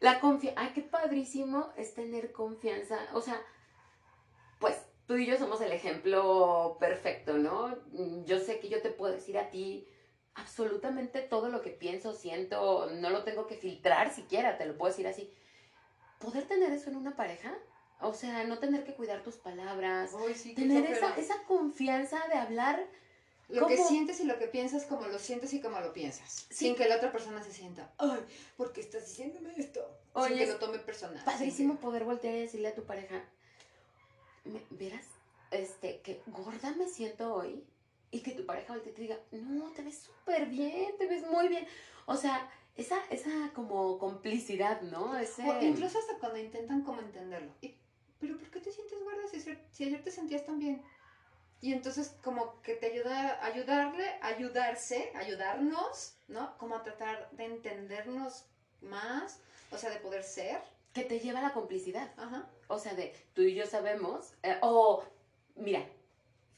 La 0.01 0.21
confianza, 0.21 0.61
ay, 0.61 0.73
qué 0.75 0.83
padrísimo 0.83 1.73
es 1.77 1.95
tener 1.95 2.33
confianza. 2.33 2.99
O 3.15 3.21
sea, 3.21 3.41
pues 4.61 4.77
tú 5.07 5.17
y 5.17 5.27
yo 5.27 5.37
somos 5.37 5.61
el 5.61 5.73
ejemplo 5.73 6.77
perfecto, 6.79 7.35
¿no? 7.35 7.77
Yo 8.25 8.39
sé 8.39 8.61
que 8.61 8.69
yo 8.69 8.81
te 8.81 8.91
puedo 8.91 9.13
decir 9.13 9.39
a 9.39 9.51
ti 9.51 9.89
absolutamente 10.35 11.21
todo 11.21 11.49
lo 11.49 11.63
que 11.63 11.71
pienso, 11.71 12.15
siento, 12.15 12.89
no 12.93 13.11
lo 13.11 13.25
tengo 13.25 13.47
que 13.49 13.57
filtrar 13.57 14.15
siquiera, 14.15 14.57
te 14.57 14.67
lo 14.67 14.79
puedo 14.79 14.93
decir 14.93 15.09
así. 15.09 15.33
Poder 16.21 16.45
tener 16.47 16.73
eso 16.73 16.91
en 16.91 16.97
una 16.97 17.17
pareja, 17.17 17.57
o 18.01 18.13
sea, 18.13 18.45
no 18.45 18.59
tener 18.59 18.85
que 18.85 18.95
cuidar 18.95 19.23
tus 19.23 19.37
palabras, 19.37 20.15
Uy, 20.15 20.35
sí, 20.35 20.55
qué 20.55 20.63
tener 20.63 20.87
esa, 20.87 21.17
esa 21.17 21.43
confianza 21.45 22.21
de 22.29 22.35
hablar 22.35 22.87
Lo 23.49 23.67
que 23.67 23.77
sientes 23.79 24.21
y 24.21 24.25
lo 24.25 24.39
que 24.39 24.47
piensas, 24.47 24.85
como 24.85 25.07
lo 25.07 25.19
sientes 25.19 25.53
y 25.55 25.61
como 25.61 25.81
lo 25.81 25.93
piensas. 25.93 26.47
Sí. 26.51 26.67
Sin 26.67 26.75
que 26.75 26.87
la 26.89 26.97
otra 26.97 27.11
persona 27.11 27.43
se 27.43 27.53
sienta, 27.53 27.91
ay, 27.99 28.21
¿por 28.57 28.73
qué 28.73 28.81
estás 28.83 29.07
diciéndome 29.07 29.55
esto? 29.57 29.81
Oye, 30.13 30.29
Sin 30.29 30.39
que 30.39 30.47
lo 30.53 30.59
tome 30.59 30.79
personal. 30.81 31.25
Padrísimo 31.25 31.77
poder 31.77 32.05
voltear 32.05 32.35
y 32.35 32.41
decirle 32.41 32.69
a 32.69 32.75
tu 32.75 32.85
pareja, 32.85 33.25
"Me- 34.45 34.63
verás, 34.71 35.07
este, 35.51 36.01
que 36.01 36.21
gorda 36.27 36.73
me 36.73 36.89
siento 36.89 37.35
hoy 37.35 37.65
y 38.11 38.21
que 38.21 38.33
tu 38.33 38.45
pareja 38.47 38.75
voltee 38.75 38.93
y 38.93 38.95
te 38.95 39.03
diga, 39.03 39.19
no, 39.33 39.71
te 39.73 39.83
ves 39.83 39.99
súper 39.99 40.47
bien, 40.47 40.97
te 40.99 41.07
ves 41.07 41.27
muy 41.27 41.49
bien. 41.49 41.67
O 42.07 42.17
sea, 42.17 42.51
esa, 42.77 42.99
esa 43.11 43.51
como 43.55 43.99
complicidad, 43.99 44.81
¿no? 44.83 45.17
Ese... 45.19 45.43
O 45.49 45.63
incluso 45.63 45.99
hasta 45.99 46.19
cuando 46.19 46.39
intentan 46.39 46.83
como 46.83 47.01
entenderlo. 47.01 47.53
Y, 47.61 47.75
¿Pero 48.21 48.37
por 48.39 48.51
qué 48.51 48.61
te 48.61 48.73
sientes 48.73 48.99
gorda 49.03 49.23
si, 49.31 49.41
si 49.73 49.85
ayer 49.85 50.03
te 50.03 50.11
sentías 50.11 50.45
tan 50.45 50.59
bien? 50.59 50.83
Y 51.61 51.73
entonces 51.73 52.15
como 52.23 52.61
que 52.63 52.75
te 52.75 52.87
ayuda 52.87 53.35
a 53.35 53.47
ayudarle, 53.47 54.05
ayudarse, 54.23 55.11
ayudarnos, 55.15 56.15
¿no? 56.29 56.57
Como 56.59 56.77
a 56.77 56.83
tratar 56.83 57.31
de 57.33 57.47
entendernos 57.47 58.45
más, 58.81 59.41
o 59.71 59.79
sea, 59.79 59.91
de 59.91 59.97
poder 59.97 60.23
ser. 60.23 60.61
que 60.93 61.05
te 61.05 61.21
lleva 61.21 61.41
a 61.41 61.43
la 61.43 61.53
complicidad. 61.53 62.13
Ajá. 62.17 62.49
O 62.67 62.79
sea, 62.79 62.95
de 62.95 63.15
tú 63.35 63.43
y 63.43 63.55
yo 63.55 63.67
sabemos, 63.67 64.33
eh, 64.43 64.57
o 64.63 65.05
mira, 65.55 65.87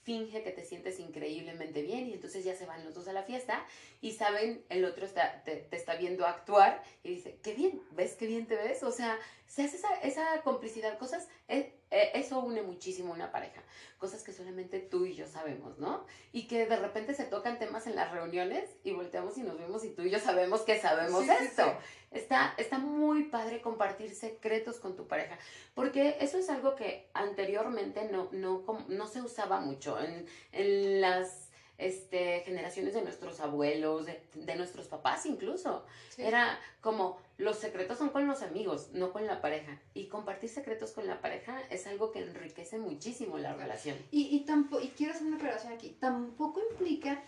finge 0.03 0.43
que 0.43 0.51
te 0.51 0.65
sientes 0.65 0.99
increíblemente 0.99 1.83
bien 1.83 2.07
y 2.09 2.15
entonces 2.15 2.45
ya 2.45 2.55
se 2.55 2.67
van 2.67 2.85
los 2.85 2.95
dos 2.95 3.07
a 3.09 3.13
la 3.13 3.23
fiesta 3.23 3.65
y 4.01 4.13
saben, 4.13 4.65
el 4.69 4.85
otro 4.85 5.05
está, 5.05 5.43
te, 5.45 5.57
te 5.57 5.77
está 5.77 5.97
viendo 5.97 6.27
actuar 6.27 6.83
y 7.03 7.11
dice, 7.11 7.39
qué 7.43 7.55
bien, 7.55 7.83
¿ves 7.91 8.15
qué 8.15 8.27
bien 8.27 8.47
te 8.47 8.57
ves? 8.57 8.83
O 8.83 8.93
sea, 8.93 9.19
se 9.47 9.65
hace 9.65 9.77
esa, 9.77 9.95
esa 10.01 10.43
complicidad, 10.43 10.99
cosas, 10.99 11.29
eh, 11.49 11.59
eh, 11.59 11.80
eso 11.91 12.41
une 12.41 12.63
muchísimo 12.63 13.13
a 13.13 13.17
una 13.17 13.33
pareja, 13.33 13.63
cosas 13.99 14.23
que 14.23 14.33
solamente 14.33 14.79
tú 14.79 15.05
y 15.07 15.15
yo 15.15 15.27
sabemos, 15.27 15.79
¿no? 15.79 16.05
Y 16.33 16.47
que 16.47 16.67
de 16.67 16.77
repente 16.77 17.15
se 17.15 17.25
tocan 17.25 17.59
temas 17.59 17.87
en 17.87 17.97
las 17.97 18.13
reuniones 18.13 18.71
y 18.85 18.93
volteamos 18.93 19.37
y 19.39 19.43
nos 19.43 19.59
vemos 19.59 19.85
y 19.85 19.91
tú 19.91 20.03
y 20.03 20.11
yo 20.11 20.19
sabemos 20.21 20.63
que 20.63 20.79
sabemos 20.81 21.25
Sí, 21.25 21.31
esto. 21.31 21.65
sí. 21.65 21.71
Está, 22.13 22.55
está 22.57 22.79
muy 22.79 23.25
padre 23.25 23.61
compartir 23.61 24.15
secretos 24.15 24.79
con 24.81 24.97
tu 24.97 25.07
pareja, 25.07 25.39
porque 25.75 26.17
eso 26.21 26.39
es 26.39 26.49
algo 26.51 26.75
que 26.75 27.09
anteriormente 27.15 28.09
no, 28.11 28.29
no, 28.33 28.65
no 28.89 29.07
se 29.07 29.23
usaba 29.23 29.61
mucho 29.61 30.01
en, 30.01 30.27
en 30.53 31.01
las 31.01 31.50
este, 31.81 32.41
generaciones 32.41 32.95
de 32.95 33.03
nuestros 33.03 33.41
abuelos, 33.41 34.07
de, 34.07 34.23
de 34.35 34.55
nuestros 34.57 34.87
papás 34.87 35.27
incluso. 35.27 35.85
Sí. 36.11 36.23
Era 36.23 36.59
como 36.81 37.19
los 37.39 37.59
secretos 37.59 37.99
son 37.99 38.11
con 38.11 38.27
los 38.27 38.43
amigos, 38.43 38.91
no 38.93 39.13
con 39.13 39.27
la 39.27 39.41
pareja. 39.41 39.81
Y 39.95 40.07
compartir 40.09 40.51
secretos 40.51 40.93
con 40.93 41.07
la 41.07 41.21
pareja 41.21 41.61
es 41.71 41.87
algo 41.87 42.13
que 42.13 42.21
enriquece 42.21 42.79
muchísimo 42.79 43.39
la 43.39 43.49
Claro. 43.51 43.59
relación. 43.63 43.99
Y, 44.11 44.35
y, 44.37 44.47
tampo- 44.47 44.81
y 44.83 44.89
quiero 44.91 45.15
hacer 45.15 45.27
una 45.27 45.37
aclaración 45.37 45.73
aquí, 45.73 45.97
tampoco 46.01 46.61
implica 46.71 47.23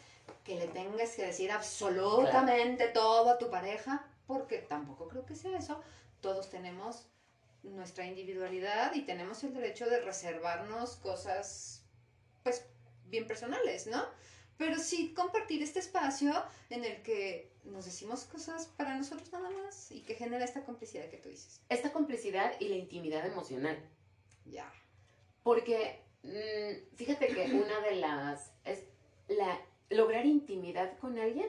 que 0.44 0.56
le 0.56 0.68
tengas 0.68 1.10
que 1.10 1.26
decir 1.26 1.50
absolutamente 1.50 2.88
todo 2.88 3.30
a 3.30 3.38
tu 3.38 3.50
pareja, 3.50 4.04
porque 4.26 4.58
tampoco 4.58 5.08
creo 5.08 5.24
que 5.26 5.34
sea 5.34 5.56
eso. 5.58 5.80
Todos 6.20 6.50
tenemos 6.50 7.06
nuestra 7.62 8.04
individualidad 8.06 8.94
y 8.94 9.02
tenemos 9.02 9.42
el 9.44 9.54
derecho 9.54 9.86
de 9.88 10.00
reservarnos 10.00 10.96
cosas, 10.96 11.84
pues, 12.42 12.64
bien 13.06 13.26
personales, 13.26 13.86
¿no? 13.86 14.04
Pero 14.62 14.78
sí 14.78 15.12
compartir 15.12 15.60
este 15.60 15.80
espacio 15.80 16.32
en 16.70 16.84
el 16.84 17.02
que 17.02 17.50
nos 17.64 17.84
decimos 17.84 18.24
cosas 18.26 18.66
para 18.76 18.96
nosotros 18.96 19.32
nada 19.32 19.50
más 19.50 19.90
y 19.90 20.02
que 20.02 20.14
genera 20.14 20.44
esta 20.44 20.64
complicidad 20.64 21.10
que 21.10 21.16
tú 21.16 21.28
dices. 21.28 21.60
Esta 21.68 21.92
complicidad 21.92 22.52
y 22.60 22.68
la 22.68 22.76
intimidad 22.76 23.26
emocional. 23.26 23.76
Ya. 24.44 24.72
Porque 25.42 26.00
mm, 26.22 26.94
fíjate 26.94 27.26
que 27.26 27.44
una 27.52 27.80
de 27.80 27.96
las 27.96 28.52
es 28.64 28.84
la 29.26 29.60
lograr 29.90 30.26
intimidad 30.26 30.96
con 30.98 31.18
alguien. 31.18 31.48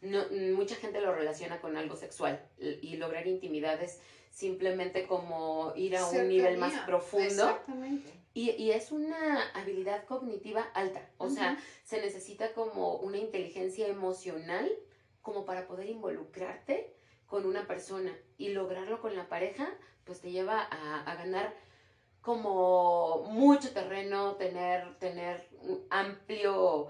No, 0.00 0.24
mucha 0.56 0.74
gente 0.74 1.00
lo 1.00 1.14
relaciona 1.14 1.60
con 1.60 1.76
algo 1.76 1.94
sexual 1.94 2.44
y 2.58 2.96
lograr 2.96 3.28
intimidad 3.28 3.80
es 3.80 4.00
simplemente 4.32 5.06
como 5.06 5.72
ir 5.76 5.96
a 5.96 6.04
un 6.04 6.26
nivel 6.26 6.58
más 6.58 6.80
profundo 6.80 7.26
Exactamente. 7.28 8.10
Y, 8.40 8.52
y 8.52 8.70
es 8.70 8.90
una 8.90 9.50
habilidad 9.50 10.06
cognitiva 10.06 10.62
alta. 10.72 11.06
O 11.18 11.28
sea, 11.28 11.58
se 11.84 12.00
necesita 12.00 12.54
como 12.54 12.94
una 12.94 13.18
inteligencia 13.18 13.86
emocional 13.86 14.66
como 15.20 15.44
para 15.44 15.66
poder 15.66 15.90
involucrarte 15.90 16.96
con 17.26 17.44
una 17.44 17.66
persona 17.66 18.16
y 18.38 18.48
lograrlo 18.48 19.02
con 19.02 19.14
la 19.14 19.28
pareja, 19.28 19.68
pues 20.04 20.22
te 20.22 20.30
lleva 20.30 20.58
a, 20.62 21.02
a 21.02 21.14
ganar 21.16 21.54
como 22.22 23.24
mucho 23.30 23.74
terreno, 23.74 24.36
tener, 24.36 24.98
tener 24.98 25.46
un 25.60 25.84
amplio, 25.90 26.88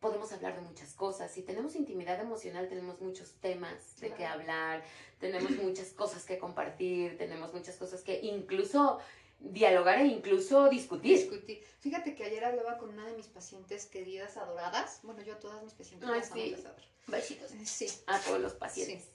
podemos 0.00 0.30
hablar 0.34 0.54
de 0.54 0.60
muchas 0.60 0.92
cosas. 0.92 1.30
Si 1.30 1.42
tenemos 1.42 1.76
intimidad 1.76 2.20
emocional, 2.20 2.68
tenemos 2.68 3.00
muchos 3.00 3.32
temas 3.40 3.98
de 4.00 4.12
qué 4.12 4.26
hablar, 4.26 4.82
tenemos 5.18 5.52
muchas 5.62 5.94
cosas 5.94 6.26
que 6.26 6.38
compartir, 6.38 7.16
tenemos 7.16 7.54
muchas 7.54 7.76
cosas 7.76 8.02
que 8.02 8.20
incluso 8.20 8.98
dialogar 9.40 9.98
e 10.00 10.06
incluso 10.06 10.68
discutir. 10.68 11.18
discutir. 11.18 11.64
Fíjate 11.80 12.14
que 12.14 12.24
ayer 12.24 12.44
hablaba 12.44 12.78
con 12.78 12.90
una 12.90 13.06
de 13.06 13.16
mis 13.16 13.26
pacientes 13.26 13.86
queridas, 13.86 14.36
adoradas. 14.36 15.00
Bueno, 15.02 15.22
yo 15.22 15.34
a 15.34 15.38
todas 15.38 15.62
mis 15.62 15.72
pacientes 15.72 16.08
Ay, 16.08 16.20
las 16.20 16.28
sí. 16.28 16.50
las 16.50 16.64
adoro. 16.66 16.82
Besitos 17.06 17.50
Sí. 17.64 17.86
a 18.06 18.18
todos 18.20 18.40
los 18.40 18.52
pacientes. 18.54 19.08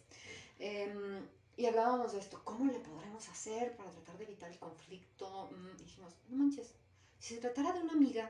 Em, 0.59 1.25
y 1.57 1.65
hablábamos 1.67 2.13
de 2.13 2.19
esto, 2.19 2.41
¿cómo 2.43 2.71
le 2.71 2.79
podremos 2.79 3.27
hacer 3.29 3.75
para 3.77 3.91
tratar 3.91 4.17
de 4.17 4.25
evitar 4.25 4.51
el 4.51 4.59
conflicto? 4.59 5.49
Mm, 5.51 5.75
y 5.79 5.83
dijimos, 5.83 6.13
no 6.29 6.37
manches, 6.37 6.73
si 7.19 7.35
se 7.35 7.41
tratara 7.41 7.71
de 7.73 7.79
una 7.81 7.93
amiga, 7.93 8.29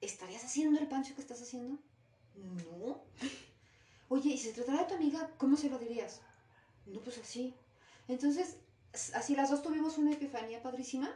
¿estarías 0.00 0.44
haciendo 0.44 0.78
el 0.80 0.86
pancho 0.86 1.14
que 1.14 1.20
estás 1.20 1.42
haciendo? 1.42 1.78
No. 2.34 3.02
Oye, 4.08 4.30
y 4.30 4.38
si 4.38 4.48
se 4.48 4.52
tratara 4.54 4.82
de 4.82 4.88
tu 4.88 4.94
amiga, 4.94 5.30
¿cómo 5.38 5.56
se 5.56 5.68
lo 5.68 5.78
dirías? 5.78 6.20
No, 6.86 7.00
pues 7.00 7.18
así. 7.18 7.54
Entonces, 8.08 8.56
así 9.14 9.34
las 9.36 9.50
dos 9.50 9.62
tuvimos 9.62 9.98
una 9.98 10.12
epifanía 10.12 10.62
padrísima. 10.62 11.10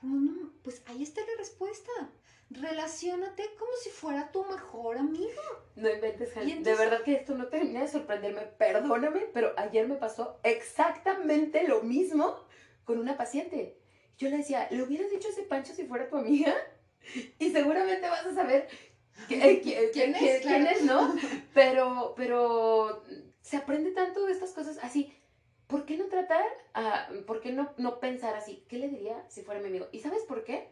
Como, 0.00 0.16
no, 0.16 0.52
pues 0.62 0.82
ahí 0.86 1.02
está 1.02 1.20
la 1.22 1.36
respuesta. 1.38 1.90
Relaciónate 2.50 3.42
como 3.58 3.72
si 3.82 3.90
fuera 3.90 4.30
tu 4.30 4.44
mejor 4.44 4.98
amigo. 4.98 5.40
No 5.76 5.90
inventes, 5.90 6.30
entonces- 6.36 6.64
De 6.64 6.74
verdad 6.74 7.02
que 7.02 7.14
esto 7.14 7.34
no 7.34 7.48
termina 7.48 7.80
de 7.80 7.88
sorprenderme. 7.88 8.42
Perdóname, 8.42 9.20
pero 9.32 9.52
ayer 9.56 9.88
me 9.88 9.96
pasó 9.96 10.38
exactamente 10.44 11.66
lo 11.66 11.82
mismo 11.82 12.36
con 12.84 12.98
una 12.98 13.16
paciente. 13.16 13.78
Yo 14.18 14.28
le 14.28 14.36
decía, 14.38 14.68
¿le 14.70 14.82
hubieras 14.82 15.10
dicho 15.10 15.28
ese 15.28 15.42
Pancho 15.42 15.74
si 15.74 15.84
fuera 15.86 16.08
tu 16.08 16.16
amiga? 16.16 16.54
Y 17.38 17.50
seguramente 17.50 18.08
vas 18.08 18.24
a 18.26 18.34
saber 18.34 18.68
que- 19.28 19.36
eh, 19.36 19.62
qui- 19.62 19.74
¿Quién 19.92 20.14
es? 20.14 20.42
quién- 20.42 20.66
es, 20.66 20.82
¿no? 20.84 21.14
Pero, 21.54 22.14
pero 22.16 23.02
se 23.40 23.56
aprende 23.56 23.90
tanto 23.92 24.24
de 24.26 24.32
estas 24.32 24.52
cosas 24.52 24.78
así. 24.82 25.12
¿Por 25.66 25.86
qué 25.86 25.96
no 25.96 26.06
tratar, 26.06 26.44
a, 26.74 27.08
por 27.26 27.40
qué 27.40 27.52
no, 27.52 27.72
no 27.78 27.98
pensar 28.00 28.34
así? 28.34 28.64
¿Qué 28.68 28.78
le 28.78 28.88
diría 28.88 29.24
si 29.28 29.42
fuera 29.42 29.60
mi 29.60 29.68
amigo? 29.68 29.88
¿Y 29.92 30.00
sabes 30.00 30.22
por 30.24 30.44
qué? 30.44 30.68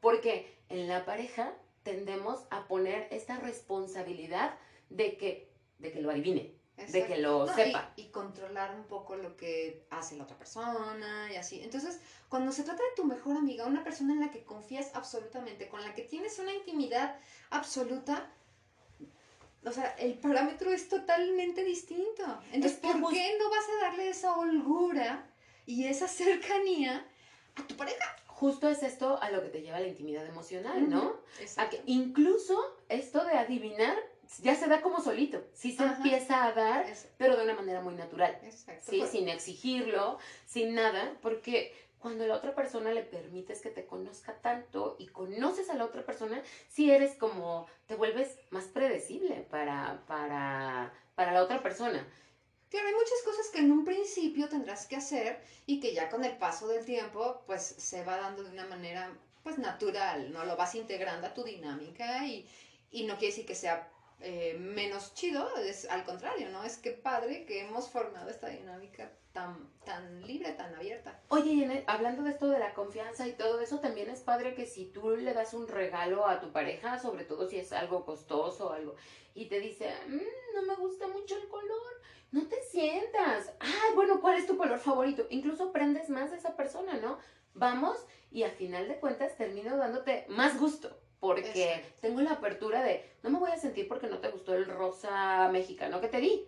Porque 0.00 0.46
en 0.68 0.88
la 0.88 1.04
pareja 1.04 1.52
tendemos 1.82 2.46
a 2.50 2.66
poner 2.66 3.08
esta 3.10 3.38
responsabilidad 3.38 4.54
de 4.88 5.16
que, 5.16 5.50
de 5.78 5.92
que 5.92 6.00
lo 6.00 6.10
adivine, 6.10 6.54
de 6.76 7.06
que 7.06 7.18
lo 7.18 7.46
No, 7.46 7.52
y- 7.52 7.54
sepa. 7.54 7.92
Y, 7.96 8.08
controlar 8.10 8.74
un 8.74 8.84
poco 8.84 9.16
lo 9.16 9.36
que 9.36 9.86
hace 9.90 10.16
la 10.16 10.24
otra 10.24 10.38
persona 10.38 11.28
y 11.32 11.36
así. 11.36 11.60
Entonces, 11.62 12.00
cuando 12.28 12.52
se 12.52 12.62
trata 12.62 12.82
de 12.82 12.94
tu 12.96 13.04
mejor 13.04 13.36
amiga, 13.36 13.66
una 13.66 13.84
persona 13.84 14.12
en 14.14 14.20
la 14.20 14.30
que 14.30 14.44
confías 14.44 14.90
absolutamente, 14.94 15.68
con 15.68 15.82
la 15.82 15.94
que 15.94 16.02
tienes 16.02 16.38
una 16.38 16.54
intimidad 16.54 17.16
absoluta, 17.50 18.30
o 19.66 19.72
sea, 19.72 19.94
el 19.98 20.14
parámetro 20.14 20.72
es 20.72 20.88
totalmente 20.88 21.64
distinto. 21.64 22.22
Entonces, 22.52 22.78
¿por 22.78 23.12
qué 23.12 23.36
no 23.38 23.50
vas 23.50 23.64
a 23.68 23.86
darle 23.86 24.08
esa 24.08 24.36
holgura 24.36 25.28
y 25.66 25.86
esa 25.86 26.06
cercanía 26.06 27.04
a 27.56 27.66
tu 27.66 27.76
pareja? 27.76 28.16
Justo 28.26 28.68
es 28.68 28.82
esto 28.82 29.20
a 29.20 29.30
lo 29.30 29.42
que 29.42 29.48
te 29.48 29.62
lleva 29.62 29.80
la 29.80 29.88
intimidad 29.88 30.24
emocional, 30.26 30.88
¿no? 30.88 31.20
A 31.56 31.68
que 31.68 31.82
incluso 31.86 32.56
esto 32.88 33.24
de 33.24 33.32
adivinar 33.32 33.96
ya 34.42 34.54
se 34.54 34.66
da 34.66 34.82
como 34.82 35.00
solito, 35.00 35.44
sí 35.54 35.72
se 35.72 35.84
Ajá. 35.84 35.96
empieza 35.96 36.44
a 36.44 36.52
dar, 36.52 36.86
pero 37.16 37.36
de 37.36 37.44
una 37.44 37.54
manera 37.54 37.80
muy 37.80 37.94
natural. 37.94 38.38
Exacto. 38.42 38.90
¿sí? 38.90 38.98
Pues, 38.98 39.10
Sin 39.10 39.28
exigirlo, 39.28 40.18
sin 40.46 40.74
nada, 40.74 41.16
porque 41.22 41.72
cuando 41.98 42.26
la 42.26 42.36
otra 42.36 42.54
persona 42.54 42.92
le 42.92 43.02
permites 43.02 43.60
que 43.60 43.70
te 43.70 43.86
conozca 43.86 44.34
tanto 44.40 44.96
y 44.98 45.08
conoces 45.08 45.70
a 45.70 45.74
la 45.74 45.84
otra 45.84 46.04
persona, 46.04 46.42
sí 46.68 46.90
eres 46.90 47.16
como, 47.16 47.66
te 47.86 47.94
vuelves 47.94 48.38
más 48.50 48.64
predecible 48.64 49.46
para, 49.50 50.04
para, 50.06 50.92
para 51.14 51.32
la 51.32 51.42
otra 51.42 51.62
persona. 51.62 52.06
Claro, 52.68 52.88
hay 52.88 52.94
muchas 52.94 53.22
cosas 53.24 53.48
que 53.50 53.60
en 53.60 53.72
un 53.72 53.84
principio 53.84 54.48
tendrás 54.48 54.86
que 54.86 54.96
hacer 54.96 55.40
y 55.66 55.80
que 55.80 55.94
ya 55.94 56.08
con 56.08 56.24
el 56.24 56.36
paso 56.36 56.68
del 56.68 56.84
tiempo 56.84 57.42
pues 57.46 57.62
se 57.62 58.04
va 58.04 58.16
dando 58.16 58.42
de 58.42 58.50
una 58.50 58.66
manera 58.66 59.16
pues 59.42 59.58
natural, 59.58 60.32
¿no? 60.32 60.44
Lo 60.44 60.56
vas 60.56 60.74
integrando 60.74 61.28
a 61.28 61.34
tu 61.34 61.44
dinámica 61.44 62.26
y, 62.26 62.48
y 62.90 63.04
no 63.04 63.14
quiere 63.14 63.28
decir 63.28 63.46
que 63.46 63.54
sea 63.54 63.88
eh, 64.20 64.56
menos 64.58 65.14
chido, 65.14 65.48
es 65.58 65.88
al 65.90 66.04
contrario, 66.04 66.48
¿no? 66.50 66.64
Es 66.64 66.78
que 66.78 66.92
padre 66.92 67.44
que 67.44 67.60
hemos 67.60 67.90
formado 67.90 68.30
esta 68.30 68.48
dinámica 68.48 69.10
tan, 69.32 69.70
tan 69.84 70.26
libre, 70.26 70.52
tan 70.52 70.74
abierta. 70.74 71.20
Oye, 71.28 71.52
y 71.52 71.62
en 71.62 71.84
hablando 71.86 72.22
de 72.22 72.30
esto 72.30 72.48
de 72.48 72.58
la 72.58 72.72
confianza 72.72 73.26
y 73.26 73.32
todo 73.32 73.60
eso, 73.60 73.80
también 73.80 74.08
es 74.08 74.20
padre 74.20 74.54
que 74.54 74.66
si 74.66 74.86
tú 74.86 75.10
le 75.10 75.34
das 75.34 75.52
un 75.52 75.68
regalo 75.68 76.26
a 76.26 76.40
tu 76.40 76.50
pareja, 76.50 76.98
sobre 76.98 77.24
todo 77.24 77.46
si 77.48 77.58
es 77.58 77.72
algo 77.72 78.04
costoso 78.04 78.68
o 78.68 78.72
algo, 78.72 78.96
y 79.34 79.46
te 79.46 79.60
dice, 79.60 79.92
"Mm, 80.08 80.54
no 80.54 80.62
me 80.62 80.76
gusta 80.76 81.06
mucho 81.08 81.36
el 81.36 81.48
color, 81.48 82.00
no 82.32 82.46
te 82.48 82.60
sientas. 82.62 83.52
Ay, 83.60 83.94
bueno, 83.94 84.20
¿cuál 84.20 84.36
es 84.36 84.46
tu 84.46 84.56
color 84.56 84.78
favorito? 84.78 85.26
Incluso 85.30 85.64
aprendes 85.64 86.08
más 86.08 86.30
de 86.30 86.38
esa 86.38 86.56
persona, 86.56 86.94
¿no? 86.94 87.18
Vamos 87.54 87.98
y 88.30 88.42
a 88.42 88.50
final 88.50 88.88
de 88.88 88.98
cuentas 88.98 89.36
termino 89.36 89.76
dándote 89.76 90.26
más 90.28 90.58
gusto. 90.58 90.98
Porque 91.20 91.50
Exacto. 91.50 91.96
tengo 92.00 92.20
la 92.20 92.32
apertura 92.32 92.82
de, 92.82 93.04
no 93.22 93.30
me 93.30 93.38
voy 93.38 93.50
a 93.50 93.56
sentir 93.58 93.88
porque 93.88 94.06
no 94.06 94.18
te 94.18 94.28
gustó 94.28 94.54
el 94.54 94.66
rosa 94.66 95.48
mexicano 95.50 96.00
que 96.00 96.08
te 96.08 96.20
di. 96.20 96.46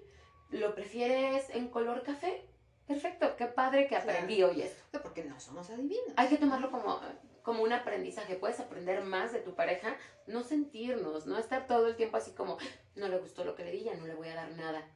¿Lo 0.51 0.75
prefieres 0.75 1.49
en 1.51 1.69
color 1.69 2.03
café? 2.03 2.45
Perfecto, 2.87 3.37
qué 3.37 3.47
padre 3.47 3.83
que 3.83 3.97
Claro. 3.97 4.11
aprendí 4.11 4.43
hoy 4.43 4.63
esto. 4.63 5.01
Porque 5.03 5.25
no 5.25 5.39
somos 5.41 5.69
adivinos. 5.71 6.15
Hay 6.17 6.29
que 6.29 6.39
tomarlo 6.39 6.71
como, 6.71 6.99
como 7.43 7.63
un 7.63 7.73
aprendizaje. 7.73 8.35
Puedes 8.37 8.61
aprender 8.61 9.03
más 9.03 9.33
de 9.33 9.41
tu 9.41 9.55
pareja, 9.55 9.95
no 10.27 10.43
sentirnos, 10.43 11.27
no 11.27 11.39
estar 11.39 11.67
todo 11.67 11.87
el 11.89 11.97
tiempo 11.97 12.17
así 12.17 12.33
como, 12.33 12.57
no 12.97 13.09
le 13.09 13.19
gustó 13.19 13.45
lo 13.45 13.55
que 13.55 13.65
le 13.65 13.73
di, 13.73 13.85
ya 13.85 13.95
no 13.95 14.07
le 14.07 14.15
voy 14.15 14.29
a 14.29 14.35
dar 14.35 14.51
nada. 14.53 14.87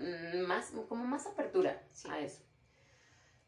Mm, 0.00 0.46
Más, 0.46 0.72
como 0.88 1.04
más 1.04 1.26
apertura 1.26 1.82
Sí. 1.92 2.08
a 2.10 2.20
eso. 2.20 2.40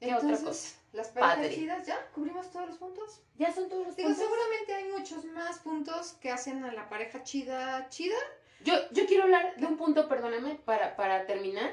¿Qué 0.01 0.15
otra 0.15 0.29
Entonces, 0.31 0.45
cosa? 0.45 0.81
las 0.93 1.09
parejas 1.09 1.37
Padre. 1.37 1.85
¿ya? 1.87 2.09
¿Cubrimos 2.15 2.51
todos 2.51 2.69
los 2.69 2.79
puntos? 2.79 3.21
Ya 3.37 3.53
son 3.53 3.69
todos 3.69 3.87
los 3.87 3.97
Digo, 3.97 4.09
puntos. 4.09 4.25
seguramente 4.25 4.75
hay 4.75 4.85
muchos 4.93 5.25
más 5.27 5.59
puntos 5.61 6.13
que 6.21 6.31
hacen 6.31 6.65
a 6.65 6.73
la 6.73 6.89
pareja 6.89 7.23
chida, 7.23 7.89
chida. 7.91 8.17
Yo, 8.65 8.75
yo 8.93 9.07
quiero 9.07 9.25
hablar 9.25 9.57
de 9.57 9.67
un 9.67 9.77
punto, 9.77 10.09
perdóname, 10.09 10.55
para, 10.65 10.97
para 10.97 11.27
terminar, 11.27 11.71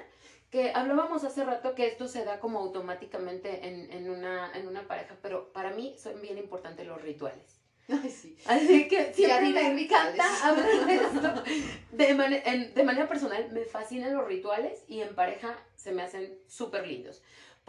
que 0.49 0.71
hablábamos 0.73 1.23
hace 1.23 1.43
rato 1.45 1.75
que 1.75 1.88
esto 1.88 2.07
se 2.07 2.25
da 2.25 2.39
como 2.39 2.60
automáticamente 2.60 3.67
en, 3.67 3.91
en, 3.91 4.10
una, 4.10 4.51
en 4.53 4.67
una 4.67 4.88
pareja, 4.88 5.15
pero 5.21 5.51
para 5.53 5.71
mí 5.71 5.95
son 5.97 6.21
bien 6.21 6.38
importantes 6.38 6.86
los 6.86 7.01
rituales. 7.01 7.57
Ay, 7.89 8.10
sí. 8.10 8.38
Así 8.45 8.88
que 8.88 9.13
siempre 9.13 9.51
me 9.51 9.81
encanta 9.84 10.23
hablar 10.47 10.86
de 10.86 10.95
esto. 10.95 11.43
De, 11.91 12.13
mane- 12.13 12.41
en- 12.45 12.73
de 12.73 12.84
manera 12.84 13.07
personal, 13.07 13.49
me 13.51 13.65
fascinan 13.65 14.13
los 14.13 14.27
rituales 14.27 14.84
y 14.88 15.01
en 15.01 15.13
pareja 15.15 15.57
se 15.75 15.91
me 15.91 16.01
hacen 16.01 16.38
súper 16.47 16.88
lindos. 16.88 17.21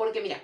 Porque 0.02 0.20
mira, 0.20 0.42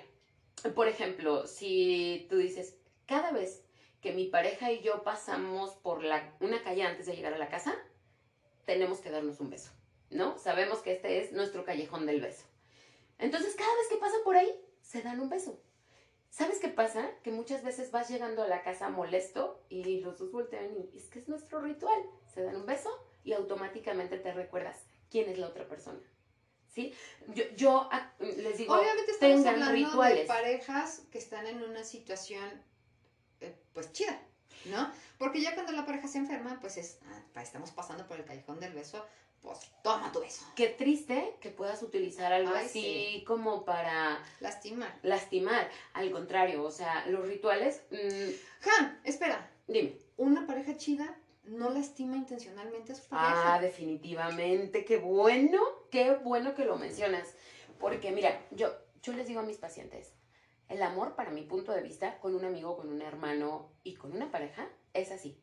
por 0.73 0.87
ejemplo, 0.87 1.45
si 1.45 2.27
tú 2.29 2.37
dices, 2.37 2.77
cada 3.05 3.33
vez 3.33 3.61
que 3.99 4.13
mi 4.13 4.27
pareja 4.27 4.71
y 4.71 4.79
yo 4.79 5.03
pasamos 5.03 5.73
por 5.73 5.97
una 5.97 6.63
calle 6.63 6.83
antes 6.83 7.07
de 7.07 7.13
llegar 7.13 7.33
a 7.33 7.37
la 7.37 7.49
casa, 7.49 7.75
tenemos 8.63 8.99
que 8.99 9.11
darnos 9.11 9.41
un 9.41 9.49
beso, 9.49 9.71
¿no? 10.11 10.37
Sabemos 10.37 10.79
que 10.79 10.93
este 10.93 11.21
es 11.21 11.33
nuestro 11.33 11.65
callejón 11.65 12.05
del 12.05 12.21
beso. 12.21 12.45
Entonces, 13.17 13.53
cada 13.55 13.75
vez 13.75 13.89
que 13.89 13.97
pasan 13.97 14.21
por 14.23 14.37
ahí, 14.37 14.49
se 14.81 15.01
dan 15.01 15.19
un 15.19 15.27
beso. 15.27 15.61
¿Sabes 16.29 16.59
qué 16.59 16.69
pasa? 16.69 17.11
Que 17.21 17.31
muchas 17.31 17.61
veces 17.61 17.91
vas 17.91 18.09
llegando 18.09 18.43
a 18.43 18.47
la 18.47 18.63
casa 18.63 18.87
molesto 18.87 19.61
y 19.67 19.99
los 19.99 20.19
dos 20.19 20.31
voltean 20.31 20.71
y 20.73 20.97
es 20.97 21.09
que 21.09 21.19
es 21.19 21.27
nuestro 21.27 21.59
ritual. 21.59 22.01
Se 22.33 22.43
dan 22.43 22.55
un 22.55 22.65
beso 22.65 22.91
y 23.25 23.33
automáticamente 23.33 24.19
te 24.19 24.31
recuerdas 24.33 24.85
quién 25.11 25.27
es 25.27 25.37
la 25.37 25.49
otra 25.49 25.67
persona. 25.67 25.99
¿Sí? 26.79 26.93
Yo, 27.33 27.43
yo 27.55 27.89
ah, 27.91 28.11
les 28.19 28.57
digo, 28.57 28.73
Obviamente 28.75 29.11
estamos 29.11 29.43
tengan 29.43 29.53
hablando 29.55 29.71
de 29.79 29.85
rituales. 29.85 30.27
parejas 30.27 31.01
que 31.11 31.17
están 31.17 31.45
en 31.47 31.61
una 31.63 31.83
situación, 31.83 32.49
eh, 33.41 33.55
pues 33.73 33.91
chida, 33.93 34.19
¿no? 34.65 34.91
Porque 35.17 35.41
ya 35.41 35.53
cuando 35.55 35.71
la 35.73 35.85
pareja 35.85 36.07
se 36.07 36.17
enferma, 36.19 36.57
pues 36.61 36.77
es, 36.77 36.99
ah, 37.35 37.41
estamos 37.41 37.71
pasando 37.71 38.07
por 38.07 38.17
el 38.17 38.25
callejón 38.25 38.59
del 38.59 38.73
beso, 38.73 39.05
pues 39.41 39.59
toma 39.83 40.11
tu 40.11 40.19
beso. 40.19 40.45
qué 40.55 40.67
triste 40.67 41.35
que 41.39 41.49
puedas 41.49 41.81
utilizar 41.81 42.31
algo 42.33 42.53
Ay, 42.53 42.65
así 42.65 42.81
sí. 42.81 43.23
como 43.25 43.63
para 43.63 44.21
Lastimar. 44.41 44.93
lastimar. 45.03 45.69
Al 45.93 46.11
contrario, 46.11 46.63
o 46.63 46.71
sea, 46.71 47.05
los 47.07 47.25
rituales, 47.27 47.81
mm, 47.91 48.69
Han, 48.79 48.99
espera, 49.05 49.49
dime. 49.67 49.97
una 50.17 50.45
pareja 50.45 50.75
chida 50.77 51.15
no 51.49 51.69
lastima 51.69 52.15
intencionalmente 52.15 52.93
a 52.93 52.95
su 52.95 53.07
Ah, 53.11 53.59
definitivamente, 53.61 54.85
qué 54.85 54.97
bueno, 54.97 55.59
qué 55.89 56.15
bueno 56.15 56.55
que 56.55 56.65
lo 56.65 56.77
mencionas. 56.77 57.35
Porque 57.79 58.11
mira, 58.11 58.45
yo, 58.51 58.69
yo 59.01 59.13
les 59.13 59.27
digo 59.27 59.39
a 59.39 59.43
mis 59.43 59.57
pacientes, 59.57 60.13
el 60.67 60.83
amor 60.83 61.15
para 61.15 61.31
mi 61.31 61.43
punto 61.43 61.71
de 61.71 61.81
vista, 61.81 62.19
con 62.19 62.35
un 62.35 62.45
amigo, 62.45 62.77
con 62.77 62.89
un 62.89 63.01
hermano 63.01 63.71
y 63.83 63.95
con 63.95 64.11
una 64.11 64.31
pareja, 64.31 64.69
es 64.93 65.11
así. 65.11 65.41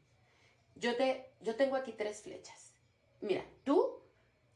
Yo, 0.77 0.97
te, 0.97 1.33
yo 1.41 1.57
tengo 1.57 1.77
aquí 1.77 1.93
tres 1.93 2.23
flechas. 2.23 2.73
Mira, 3.21 3.45
tú, 3.65 4.03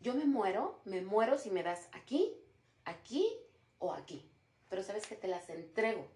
yo 0.01 0.15
me 0.15 0.27
muero, 0.27 0.81
me 0.85 1.01
muero 1.01 1.39
si 1.39 1.51
me 1.51 1.63
das 1.63 1.89
aquí, 1.93 2.37
aquí 2.85 3.27
o 3.79 3.93
aquí. 3.93 4.31
Pero 4.69 4.83
sabes 4.83 5.07
que 5.07 5.17
te 5.17 5.27
las 5.29 5.49
entrego, 5.51 6.07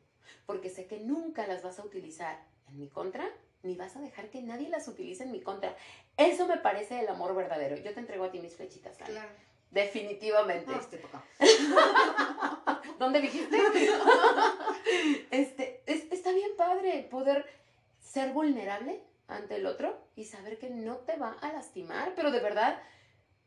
porque 0.46 0.70
sé 0.70 0.86
que 0.86 1.00
nunca 1.00 1.46
las 1.46 1.62
vas 1.62 1.78
a 1.78 1.84
utilizar 1.84 2.46
en 2.68 2.78
mi 2.78 2.88
contra, 2.88 3.28
ni 3.64 3.74
vas 3.76 3.96
a 3.96 4.00
dejar 4.00 4.28
que 4.30 4.40
nadie 4.42 4.68
las 4.68 4.86
utilice 4.88 5.24
en 5.24 5.32
mi 5.32 5.40
contra. 5.40 5.74
Eso 6.16 6.46
me 6.46 6.58
parece 6.58 7.00
el 7.00 7.08
amor 7.08 7.34
verdadero. 7.34 7.76
Yo 7.76 7.92
te 7.94 8.00
entrego 8.00 8.24
a 8.24 8.30
ti 8.30 8.38
mis 8.40 8.54
flechitas. 8.56 8.96
Claro. 8.96 9.28
Definitivamente. 9.70 10.70
No. 10.70 10.80
¿Dónde 12.98 13.20
dijiste? 13.20 13.58
este, 15.30 15.82
es- 15.86 16.10
está 16.12 16.32
bien 16.32 16.50
padre 16.56 17.06
poder 17.10 17.44
ser 18.00 18.32
vulnerable 18.32 19.02
ante 19.28 19.56
el 19.56 19.66
otro 19.66 19.98
y 20.16 20.24
saber 20.24 20.58
que 20.58 20.70
no 20.70 20.96
te 20.98 21.16
va 21.16 21.32
a 21.40 21.52
lastimar, 21.52 22.12
pero 22.14 22.30
de 22.30 22.40
verdad, 22.40 22.80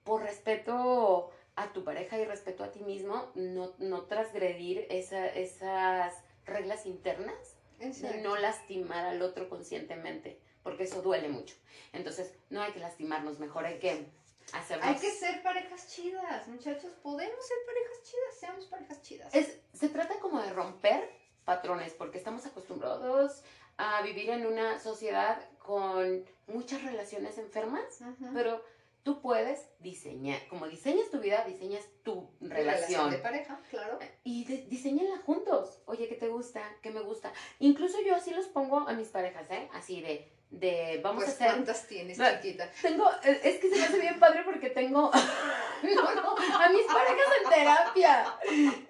por 0.04 0.24
respeto 0.24 1.32
a 1.56 1.72
tu 1.74 1.84
pareja 1.84 2.18
y 2.20 2.26
respeto 2.26 2.64
a 2.64 2.72
ti 2.72 2.80
mismo, 2.82 3.32
no, 3.36 3.74
no 3.78 4.04
transgredir 4.04 4.86
esa- 4.90 5.28
esas 5.28 6.14
reglas 6.46 6.86
internas 6.86 7.57
Exacto. 7.80 8.18
no 8.24 8.36
lastimar 8.38 9.06
al 9.06 9.22
otro 9.22 9.50
conscientemente, 9.50 10.40
porque 10.64 10.84
eso 10.84 11.02
duele 11.02 11.30
mucho. 11.30 11.56
Entonces, 11.94 12.34
no 12.50 12.62
hay 12.62 12.72
que 12.72 12.80
lastimarnos, 12.80 13.40
mejor 13.40 13.66
hay 13.66 13.80
que 13.80 14.08
Hacemos... 14.54 14.86
Hay 14.86 14.96
que 14.96 15.12
ser 15.12 15.44
parejas 15.44 15.88
chidas, 15.88 16.48
muchachos. 16.48 16.92
Podemos 17.04 17.46
ser 17.46 17.58
parejas 17.66 18.04
chidas, 18.04 18.40
seamos 18.40 18.66
parejas 18.68 19.02
chidas. 19.02 19.36
Es, 19.36 19.60
se 19.74 19.90
trata 19.90 20.20
como 20.20 20.42
de 20.42 20.52
romper 20.52 21.10
patrones, 21.44 21.94
porque 21.94 22.18
estamos 22.18 22.46
acostumbrados 22.46 23.44
a 23.78 24.02
vivir 24.02 24.30
en 24.30 24.46
una 24.46 24.80
sociedad 24.80 25.42
con 25.60 26.26
muchas 26.48 26.82
relaciones 26.84 27.38
enfermas, 27.38 28.02
Ajá. 28.02 28.32
pero 28.34 28.64
tú 29.08 29.22
puedes 29.22 29.70
diseñar, 29.80 30.38
como 30.50 30.68
diseñas 30.68 31.10
tu 31.10 31.22
vida, 31.22 31.46
diseñas 31.48 31.86
tu 32.04 32.30
relación. 32.42 33.10
de 33.10 33.20
pareja, 33.20 33.58
claro. 33.70 34.00
Y 34.26 34.44
diseñenla 34.44 35.16
juntos. 35.20 35.82
Oye, 35.86 36.10
¿qué 36.10 36.16
te 36.16 36.28
gusta? 36.28 36.62
¿Qué 36.82 36.92
me 36.92 37.00
gusta? 37.00 37.32
Incluso 37.60 38.02
yo 38.06 38.16
así 38.16 38.32
los 38.32 38.48
pongo 38.48 38.80
a 38.80 38.92
mis 38.92 39.08
parejas, 39.08 39.50
¿eh? 39.50 39.70
Así 39.72 40.02
de, 40.02 40.30
de 40.50 41.00
vamos 41.02 41.24
pues, 41.24 41.30
a 41.30 41.46
hacer... 41.46 41.52
¿cuántas 41.52 41.88
tienes, 41.88 42.18
No. 42.18 42.26
chiquita? 42.42 42.70
Tengo, 42.82 43.10
es 43.24 43.46
es 43.46 43.60
que 43.62 43.70
se 43.70 43.78
me 43.78 43.86
hace 43.86 44.00
bien 44.02 44.20
padre 44.20 44.42
porque 44.44 44.72
tengo 44.72 45.10
no, 45.84 46.16
no, 46.16 46.36
a 46.60 46.70
mis 46.70 46.86
parejas 46.86 47.28
en 47.44 47.50
terapia. 47.50 48.40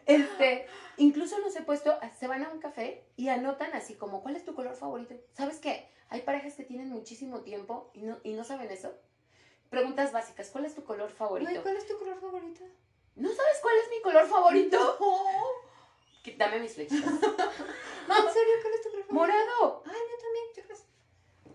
Este, 0.07 0.65
incluso 0.97 1.37
los 1.37 1.55
he 1.55 1.61
puesto, 1.61 1.95
se 2.17 2.25
van 2.25 2.43
a 2.43 2.49
un 2.49 2.59
café 2.59 3.05
y 3.17 3.27
anotan 3.29 3.71
así 3.75 3.93
como, 3.93 4.23
¿cuál 4.23 4.35
es 4.35 4.43
tu 4.43 4.55
color 4.55 4.73
favorito? 4.73 5.13
¿Sabes 5.33 5.59
qué? 5.59 5.91
Hay 6.09 6.21
parejas 6.21 6.55
que 6.55 6.63
tienen 6.63 6.89
muchísimo 6.89 7.41
tiempo 7.41 7.91
y 7.93 8.01
no, 8.01 8.17
y 8.23 8.33
no 8.33 8.43
saben 8.43 8.71
eso. 8.71 8.95
Preguntas 9.69 10.11
básicas, 10.11 10.49
¿cuál 10.49 10.65
es 10.65 10.75
tu 10.75 10.83
color 10.83 11.09
favorito? 11.11 11.49
Ay, 11.51 11.59
¿Cuál 11.61 11.77
es 11.77 11.87
tu 11.87 11.97
color 11.97 12.19
favorito? 12.19 12.63
¿No 13.15 13.29
sabes 13.29 13.59
cuál 13.61 13.75
es 13.83 13.89
mi 13.89 14.01
color 14.01 14.25
favorito? 14.27 14.97
Que- 16.23 16.35
Dame 16.37 16.59
mis 16.59 16.73
flechitas. 16.73 17.03
¿En 17.11 17.17
serio? 17.17 18.53
¿Cuál 18.61 18.73
es 18.73 18.81
tu 18.83 18.89
color 18.91 19.05
favorito? 19.05 19.13
Morado. 19.13 19.83
Ay, 19.85 19.99
yo 20.09 20.17
también, 20.23 20.45
¿qué 20.55 20.61
crees? 20.63 20.83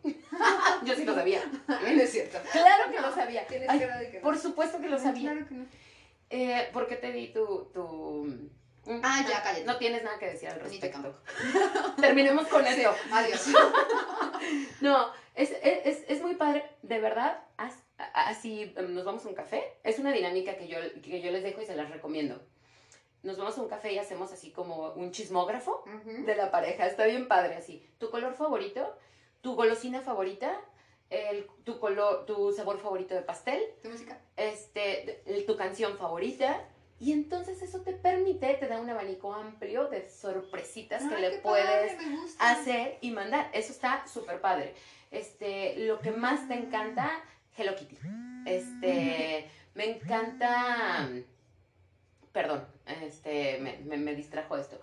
Yo 0.85 0.94
sí 0.96 1.05
lo 1.05 1.14
sabía. 1.14 1.42
No 1.68 1.77
es 1.87 2.11
cierto. 2.12 2.38
Claro 2.51 2.90
que 2.90 3.01
lo 3.01 3.14
sabía. 3.14 3.46
Tienes 3.46 3.68
Ay, 3.68 3.79
cara 3.81 3.98
de 3.98 4.11
que 4.11 4.16
no. 4.18 4.22
por 4.25 4.37
supuesto 4.38 4.81
que 4.81 4.88
lo 4.88 4.98
sabía. 4.98 5.31
Claro 5.33 5.46
que 5.48 5.55
no. 5.55 5.66
Eh, 6.31 6.68
¿Por 6.72 6.87
qué 6.88 6.96
te 6.96 7.12
di 7.12 7.29
tu, 7.33 7.70
tu... 7.72 8.25
mm, 8.87 9.01
Ah, 9.05 9.25
ya, 9.29 9.42
cállate. 9.42 9.64
No 9.64 9.77
tienes 9.79 10.03
nada 10.03 10.18
que 10.18 10.27
decir 10.31 10.48
al 10.48 10.57
Ni 10.68 10.79
te 10.81 10.88
respecto. 10.88 11.14
Terminemos 12.01 12.48
con 12.48 12.64
Sí, 12.66 12.81
eso. 12.81 12.92
adiós. 13.12 13.46
No, 14.81 15.12
es, 15.37 15.53
es, 15.62 15.98
es- 16.09 16.20
muy 16.22 16.35
padre, 16.35 16.64
de 16.83 16.98
verdad, 16.98 17.44
a- 17.59 17.70
así 18.14 18.72
em, 18.76 18.94
nos 18.94 19.04
vamos 19.04 19.24
a 19.24 19.28
un 19.28 19.34
café. 19.34 19.62
Es 19.82 19.98
una 19.98 20.12
dinámica 20.12 20.56
que 20.56 20.68
yo, 20.68 20.78
que 21.02 21.20
yo 21.20 21.30
les 21.30 21.42
dejo 21.42 21.62
y 21.62 21.66
se 21.66 21.76
las 21.76 21.90
recomiendo. 21.90 22.40
Nos 23.22 23.38
vamos 23.38 23.56
a 23.56 23.62
un 23.62 23.68
café 23.68 23.92
y 23.92 23.98
hacemos 23.98 24.32
así 24.32 24.50
como 24.50 24.92
un 24.94 25.12
chismógrafo 25.12 25.84
de 26.04 26.34
la 26.34 26.50
pareja. 26.50 26.86
Está 26.86 27.06
bien 27.06 27.28
padre 27.28 27.54
así. 27.54 27.86
Tu 27.98 28.10
color 28.10 28.34
favorito, 28.34 28.96
tu 29.40 29.54
golosina 29.54 30.00
favorita, 30.00 30.60
el, 31.08 31.46
tu, 31.64 31.78
color, 31.78 32.26
tu 32.26 32.52
sabor 32.52 32.80
favorito 32.80 33.14
de 33.14 33.22
pastel, 33.22 33.62
¿Tu 33.82 33.90
música? 33.90 34.18
este, 34.36 35.22
tu 35.46 35.56
canción 35.56 35.96
favorita. 35.98 36.64
Y 36.98 37.12
entonces 37.12 37.60
eso 37.62 37.80
te 37.80 37.92
permite, 37.92 38.54
te 38.54 38.68
da 38.68 38.80
un 38.80 38.88
abanico 38.88 39.34
amplio 39.34 39.88
de 39.88 40.08
sorpresitas 40.08 41.02
que 41.02 41.18
le 41.18 41.38
puedes 41.38 41.64
padre, 41.64 41.98
hacer 42.38 42.98
y 43.00 43.10
mandar. 43.10 43.50
Eso 43.52 43.72
está 43.72 44.06
súper 44.06 44.40
padre. 44.40 44.74
Este, 45.10 45.76
lo 45.78 46.00
que 46.00 46.12
más 46.12 46.46
te 46.46 46.54
encanta, 46.54 47.10
Hello 47.56 47.74
Kitty. 47.76 47.96
Este, 48.46 49.48
me 49.74 49.90
encanta. 49.90 51.08
Perdón, 52.32 52.66
este, 53.04 53.58
me, 53.58 53.78
me, 53.78 53.96
me 53.98 54.14
distrajo 54.14 54.56
esto. 54.56 54.80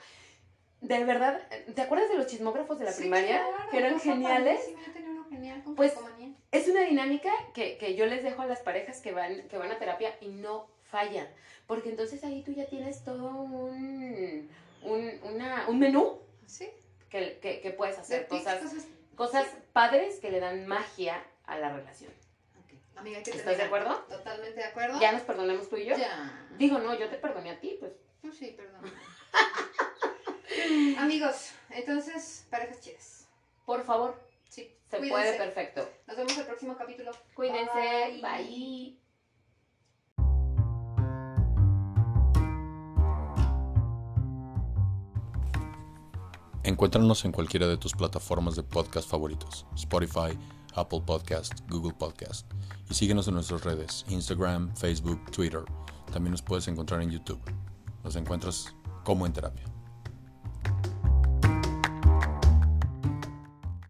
De 0.82 1.04
verdad, 1.04 1.42
¿te 1.76 1.82
acuerdas 1.82 2.10
de 2.10 2.16
los 2.18 2.28
chismógrafos 2.28 2.80
de 2.80 2.86
la 2.86 2.92
Sí, 2.92 3.02
primaria? 3.02 3.44
claro, 3.44 3.70
que 3.72 3.78
eran 3.78 4.00
geniales. 4.00 4.62
Yo 4.86 4.94
tenía 4.94 5.10
uno 5.10 5.26
genial 5.30 5.64
con 5.64 5.76
Pues, 5.76 5.94
calcomanía. 5.94 6.30
Es 6.52 6.68
una 6.70 6.82
dinámica 6.84 7.32
que, 7.54 7.78
que 7.78 7.96
yo 7.96 8.06
les 8.06 8.24
dejo 8.24 8.42
a 8.44 8.46
las 8.46 8.60
parejas 8.60 9.02
que 9.02 9.12
van, 9.12 9.48
que 9.50 9.58
van 9.58 9.72
a 9.72 9.78
terapia 9.80 10.16
y 10.22 10.28
no 10.28 10.68
fallan. 10.84 11.28
Porque 11.68 11.90
entonces 11.90 12.24
ahí 12.24 12.44
tú 12.44 12.54
ya 12.54 12.66
tienes 12.68 13.04
todo 13.04 13.30
un, 13.42 14.50
un, 14.84 15.12
una- 15.24 15.66
un 15.68 15.80
menú 15.80 16.20
Sí. 16.46 16.70
que, 17.10 17.40
que, 17.42 17.60
que 17.62 17.72
puedes 17.72 17.96
De 17.98 18.02
hacer. 18.02 18.28
Cosas, 18.28 18.62
cosas. 18.62 18.86
cosas 19.16 19.48
padres 19.74 20.20
que 20.20 20.32
le 20.32 20.40
dan 20.40 20.66
magia 20.68 21.22
a 21.46 21.58
la 21.58 21.74
relación. 21.76 22.12
Amiga, 23.00 23.18
hay 23.18 23.24
que 23.24 23.32
¿Estás 23.32 23.58
de 23.58 23.64
acuerdo? 23.64 23.96
Totalmente 24.10 24.60
de 24.60 24.66
acuerdo. 24.66 25.00
¿Ya 25.00 25.12
nos 25.12 25.22
perdonamos 25.24 25.70
tú 25.70 25.78
y 25.78 25.86
yo? 25.86 25.96
Ya. 25.98 26.48
Digo, 26.58 26.80
no, 26.80 26.94
yo 26.98 27.08
te 27.10 27.18
perdoné 27.18 27.52
a 27.52 27.60
ti, 27.60 27.78
pues. 27.80 27.94
Pues 28.22 28.38
sí, 28.38 28.54
perdón. 28.58 28.82
Amigos, 30.98 31.52
entonces, 31.70 32.46
parejas 32.50 32.82
chidas. 32.82 33.28
Por 33.66 33.84
favor, 33.86 34.20
Sí. 34.50 34.74
se 34.90 34.98
Cuídense. 34.98 35.10
puede 35.12 35.38
perfecto. 35.38 35.90
Nos 36.08 36.18
vemos 36.18 36.38
el 36.38 36.46
próximo 36.46 36.76
capítulo. 36.78 37.12
Cuídense, 37.36 38.20
bye. 38.22 38.98
Encuéntranos 46.70 47.26
en 47.26 47.32
cualquiera 47.32 47.66
de 47.66 47.78
tus 47.78 47.94
plataformas 47.94 48.56
de 48.56 48.62
podcast 48.62 49.10
favoritos, 49.10 49.66
Spotify, 49.76 50.38
Apple 50.76 51.02
Podcast, 51.04 51.62
Google 51.68 51.96
Podcast, 51.98 52.46
y 52.88 52.94
síguenos 52.94 53.28
en 53.28 53.34
nuestras 53.34 53.64
redes, 53.64 54.06
Instagram, 54.08 54.76
Facebook, 54.76 55.20
Twitter. 55.32 55.64
También 56.14 56.30
nos 56.30 56.44
puedes 56.44 56.68
encontrar 56.68 57.02
en 57.02 57.10
YouTube. 57.10 57.42
Nos 58.04 58.16
encuentras 58.16 58.76
como 59.04 59.26
en 59.26 59.34
terapia. 59.34 59.66